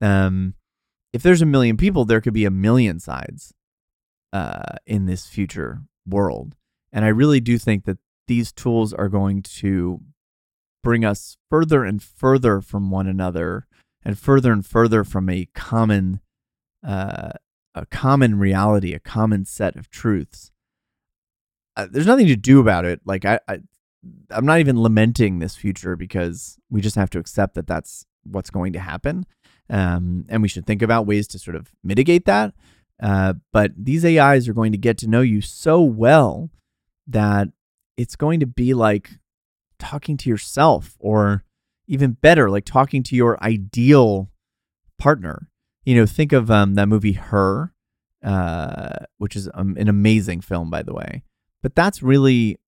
Um, 0.00 0.54
if 1.12 1.22
there's 1.22 1.42
a 1.42 1.46
million 1.46 1.76
people, 1.76 2.04
there 2.04 2.20
could 2.20 2.34
be 2.34 2.44
a 2.44 2.50
million 2.50 2.98
sides 3.00 3.52
uh, 4.32 4.76
in 4.86 5.06
this 5.06 5.26
future 5.26 5.82
world. 6.06 6.54
And 6.94 7.04
I 7.04 7.08
really 7.08 7.40
do 7.40 7.58
think 7.58 7.84
that 7.84 7.98
these 8.28 8.52
tools 8.52 8.94
are 8.94 9.08
going 9.08 9.42
to 9.42 10.00
bring 10.84 11.04
us 11.04 11.36
further 11.50 11.84
and 11.84 12.00
further 12.00 12.60
from 12.60 12.90
one 12.90 13.08
another 13.08 13.66
and 14.04 14.16
further 14.16 14.52
and 14.52 14.64
further 14.64 15.02
from 15.02 15.28
a 15.28 15.48
common 15.54 16.20
uh, 16.86 17.32
a 17.74 17.86
common 17.86 18.38
reality, 18.38 18.94
a 18.94 19.00
common 19.00 19.44
set 19.44 19.74
of 19.74 19.90
truths. 19.90 20.52
Uh, 21.76 21.88
there's 21.90 22.06
nothing 22.06 22.28
to 22.28 22.36
do 22.36 22.60
about 22.60 22.84
it. 22.84 23.00
Like 23.04 23.24
I, 23.24 23.40
I, 23.48 23.58
I'm 24.30 24.46
not 24.46 24.60
even 24.60 24.80
lamenting 24.80 25.40
this 25.40 25.56
future 25.56 25.96
because 25.96 26.58
we 26.70 26.80
just 26.80 26.94
have 26.94 27.10
to 27.10 27.18
accept 27.18 27.54
that 27.54 27.66
that's 27.66 28.06
what's 28.22 28.50
going 28.50 28.72
to 28.74 28.78
happen, 28.78 29.26
um, 29.68 30.26
and 30.28 30.42
we 30.42 30.48
should 30.48 30.66
think 30.66 30.82
about 30.82 31.06
ways 31.06 31.26
to 31.28 31.40
sort 31.40 31.56
of 31.56 31.72
mitigate 31.82 32.26
that. 32.26 32.54
Uh, 33.02 33.34
but 33.52 33.72
these 33.76 34.04
AIs 34.04 34.48
are 34.48 34.54
going 34.54 34.70
to 34.70 34.78
get 34.78 34.96
to 34.98 35.08
know 35.08 35.22
you 35.22 35.40
so 35.40 35.80
well 35.80 36.50
that 37.06 37.48
it's 37.96 38.16
going 38.16 38.40
to 38.40 38.46
be 38.46 38.74
like 38.74 39.10
talking 39.78 40.16
to 40.18 40.30
yourself 40.30 40.96
or 40.98 41.44
even 41.86 42.12
better, 42.12 42.50
like 42.50 42.64
talking 42.64 43.02
to 43.04 43.16
your 43.16 43.42
ideal 43.42 44.30
partner. 44.98 45.48
You 45.84 45.96
know, 45.96 46.06
think 46.06 46.32
of 46.32 46.50
um, 46.50 46.74
that 46.74 46.88
movie 46.88 47.12
Her, 47.12 47.74
uh, 48.22 49.04
which 49.18 49.36
is 49.36 49.50
um, 49.52 49.76
an 49.78 49.88
amazing 49.88 50.40
film, 50.40 50.70
by 50.70 50.82
the 50.82 50.94
way. 50.94 51.22
But 51.62 51.74
that's 51.74 52.02
really, 52.02 52.58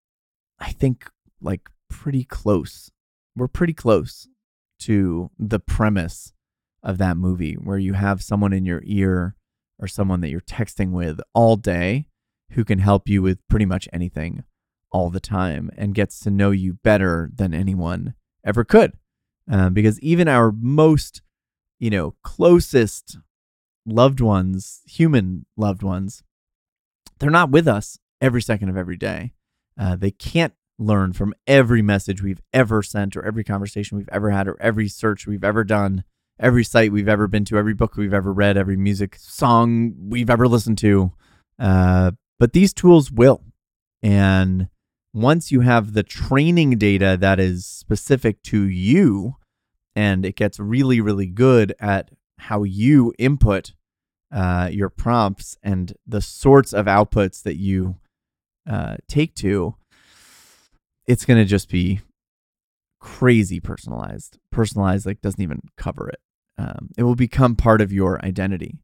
I 0.58 0.72
think, 0.72 1.10
like 1.40 1.68
pretty 1.88 2.24
close. 2.24 2.90
We're 3.34 3.48
pretty 3.48 3.72
close 3.72 4.28
to 4.80 5.30
the 5.38 5.58
premise 5.58 6.32
of 6.82 6.98
that 6.98 7.16
movie, 7.16 7.54
where 7.54 7.78
you 7.78 7.94
have 7.94 8.22
someone 8.22 8.52
in 8.52 8.66
your 8.66 8.82
ear 8.84 9.34
or 9.78 9.88
someone 9.88 10.20
that 10.20 10.28
you're 10.28 10.40
texting 10.40 10.90
with 10.90 11.20
all 11.34 11.56
day 11.56 12.08
who 12.52 12.64
can 12.64 12.78
help 12.78 13.08
you 13.08 13.22
with 13.22 13.46
pretty 13.48 13.66
much 13.66 13.88
anything 13.92 14.44
all 14.90 15.10
the 15.10 15.20
time 15.20 15.70
and 15.76 15.94
gets 15.94 16.20
to 16.20 16.30
know 16.30 16.50
you 16.50 16.74
better 16.74 17.30
than 17.34 17.52
anyone 17.52 18.14
ever 18.44 18.64
could. 18.64 18.92
Um, 19.50 19.74
because 19.74 20.00
even 20.00 20.28
our 20.28 20.52
most, 20.52 21.22
you 21.78 21.90
know, 21.90 22.14
closest 22.22 23.18
loved 23.84 24.20
ones, 24.20 24.80
human 24.86 25.46
loved 25.56 25.82
ones, 25.82 26.22
they're 27.18 27.30
not 27.30 27.50
with 27.50 27.68
us 27.68 27.98
every 28.20 28.42
second 28.42 28.68
of 28.68 28.76
every 28.76 28.96
day. 28.96 29.32
Uh, 29.78 29.96
they 29.96 30.10
can't 30.10 30.54
learn 30.78 31.12
from 31.12 31.34
every 31.46 31.82
message 31.82 32.22
we've 32.22 32.42
ever 32.52 32.82
sent 32.82 33.16
or 33.16 33.24
every 33.24 33.44
conversation 33.44 33.96
we've 33.96 34.08
ever 34.10 34.30
had 34.30 34.48
or 34.48 34.60
every 34.60 34.88
search 34.88 35.26
we've 35.26 35.44
ever 35.44 35.64
done, 35.64 36.04
every 36.38 36.64
site 36.64 36.92
we've 36.92 37.08
ever 37.08 37.26
been 37.26 37.44
to, 37.44 37.58
every 37.58 37.74
book 37.74 37.96
we've 37.96 38.14
ever 38.14 38.32
read, 38.32 38.56
every 38.56 38.76
music 38.76 39.16
song 39.16 39.94
we've 39.98 40.30
ever 40.30 40.48
listened 40.48 40.78
to. 40.78 41.12
Uh, 41.58 42.12
but 42.38 42.52
these 42.52 42.72
tools 42.72 43.10
will. 43.10 43.42
And 44.02 44.68
once 45.12 45.50
you 45.50 45.60
have 45.60 45.94
the 45.94 46.02
training 46.02 46.78
data 46.78 47.16
that 47.18 47.40
is 47.40 47.64
specific 47.64 48.42
to 48.42 48.62
you 48.68 49.36
and 49.94 50.26
it 50.26 50.36
gets 50.36 50.60
really, 50.60 51.00
really 51.00 51.26
good 51.26 51.74
at 51.80 52.10
how 52.38 52.62
you 52.62 53.14
input 53.18 53.72
uh, 54.30 54.68
your 54.70 54.90
prompts 54.90 55.56
and 55.62 55.94
the 56.06 56.20
sorts 56.20 56.74
of 56.74 56.86
outputs 56.86 57.42
that 57.42 57.56
you 57.56 57.96
uh, 58.68 58.96
take 59.08 59.34
to, 59.36 59.74
it's 61.06 61.24
going 61.24 61.38
to 61.38 61.46
just 61.46 61.70
be 61.70 62.00
crazy 63.00 63.60
personalized. 63.60 64.38
Personalized, 64.50 65.06
like, 65.06 65.22
doesn't 65.22 65.40
even 65.40 65.60
cover 65.78 66.08
it. 66.08 66.20
Um, 66.58 66.90
it 66.98 67.04
will 67.04 67.14
become 67.14 67.56
part 67.56 67.80
of 67.80 67.92
your 67.92 68.22
identity. 68.24 68.80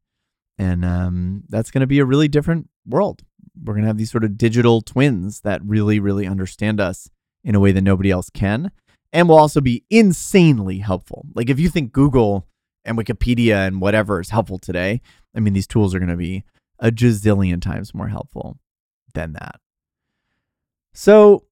And 0.57 0.85
um, 0.85 1.43
that's 1.49 1.71
going 1.71 1.81
to 1.81 1.87
be 1.87 1.99
a 1.99 2.05
really 2.05 2.27
different 2.27 2.69
world 2.87 3.23
we're 3.61 3.73
going 3.73 3.83
to 3.83 3.87
have 3.87 3.97
these 3.97 4.11
sort 4.11 4.23
of 4.23 4.37
digital 4.37 4.81
twins 4.81 5.41
that 5.41 5.61
really, 5.63 5.99
really 5.99 6.27
understand 6.27 6.79
us 6.79 7.09
in 7.43 7.55
a 7.55 7.59
way 7.59 7.71
that 7.71 7.81
nobody 7.81 8.11
else 8.11 8.29
can. 8.29 8.71
And 9.11 9.29
will 9.29 9.37
also 9.37 9.61
be 9.61 9.83
insanely 9.89 10.79
helpful. 10.79 11.25
Like 11.35 11.49
if 11.49 11.59
you 11.59 11.69
think 11.69 11.91
Google 11.91 12.47
and 12.83 12.97
Wikipedia 12.97 13.67
and 13.67 13.79
whatever 13.79 14.19
is 14.19 14.29
helpful 14.29 14.57
today, 14.57 15.01
I 15.35 15.39
mean, 15.39 15.53
these 15.53 15.67
tools 15.67 15.93
are 15.93 15.99
going 15.99 16.09
to 16.09 16.17
be 16.17 16.43
a 16.79 16.91
gazillion 16.91 17.61
times 17.61 17.93
more 17.93 18.07
helpful 18.07 18.57
than 19.13 19.33
that. 19.33 19.59
So, 20.93 21.45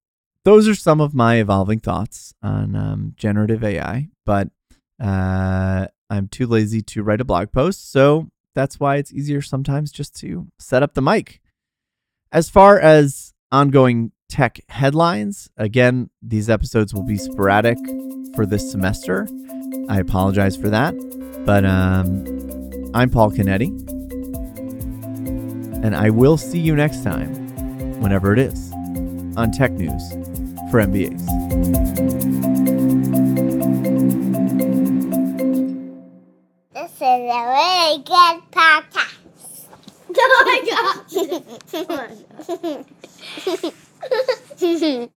those 0.43 0.67
are 0.67 0.75
some 0.75 0.99
of 0.99 1.13
my 1.13 1.35
evolving 1.35 1.79
thoughts 1.79 2.33
on 2.41 2.75
um, 2.75 3.13
generative 3.15 3.63
AI, 3.63 4.09
but 4.25 4.49
uh, 4.99 5.87
I'm 6.09 6.27
too 6.27 6.47
lazy 6.47 6.81
to 6.81 7.03
write 7.03 7.21
a 7.21 7.25
blog 7.25 7.51
post. 7.51 7.91
So, 7.91 8.29
that's 8.53 8.79
why 8.79 8.97
it's 8.97 9.13
easier 9.13 9.41
sometimes 9.41 9.91
just 9.91 10.15
to 10.17 10.47
set 10.59 10.83
up 10.83 10.93
the 10.93 11.01
mic 11.01 11.40
as 12.31 12.49
far 12.49 12.79
as 12.79 13.33
ongoing 13.51 14.11
tech 14.29 14.59
headlines, 14.69 15.49
again, 15.57 16.09
these 16.21 16.49
episodes 16.49 16.93
will 16.93 17.03
be 17.03 17.17
sporadic 17.17 17.77
for 18.35 18.45
this 18.45 18.71
semester. 18.71 19.27
I 19.89 19.99
apologize 19.99 20.55
for 20.55 20.69
that. 20.69 20.95
But 21.45 21.65
um, 21.65 22.25
I'm 22.93 23.09
Paul 23.09 23.31
Canetti. 23.31 23.69
And 25.83 25.95
I 25.95 26.09
will 26.11 26.37
see 26.37 26.59
you 26.59 26.75
next 26.75 27.03
time, 27.03 27.33
whenever 27.99 28.31
it 28.31 28.39
is, 28.39 28.71
on 29.35 29.51
Tech 29.51 29.71
News 29.71 30.11
for 30.69 30.79
MBAs. 30.79 31.25
This 36.73 36.91
is 36.91 37.01
a 37.01 37.17
really 37.47 37.97
good 38.03 38.41
podcast. 38.51 39.20
Oh 40.17 40.43
my 40.45 40.59
god! 44.59 45.11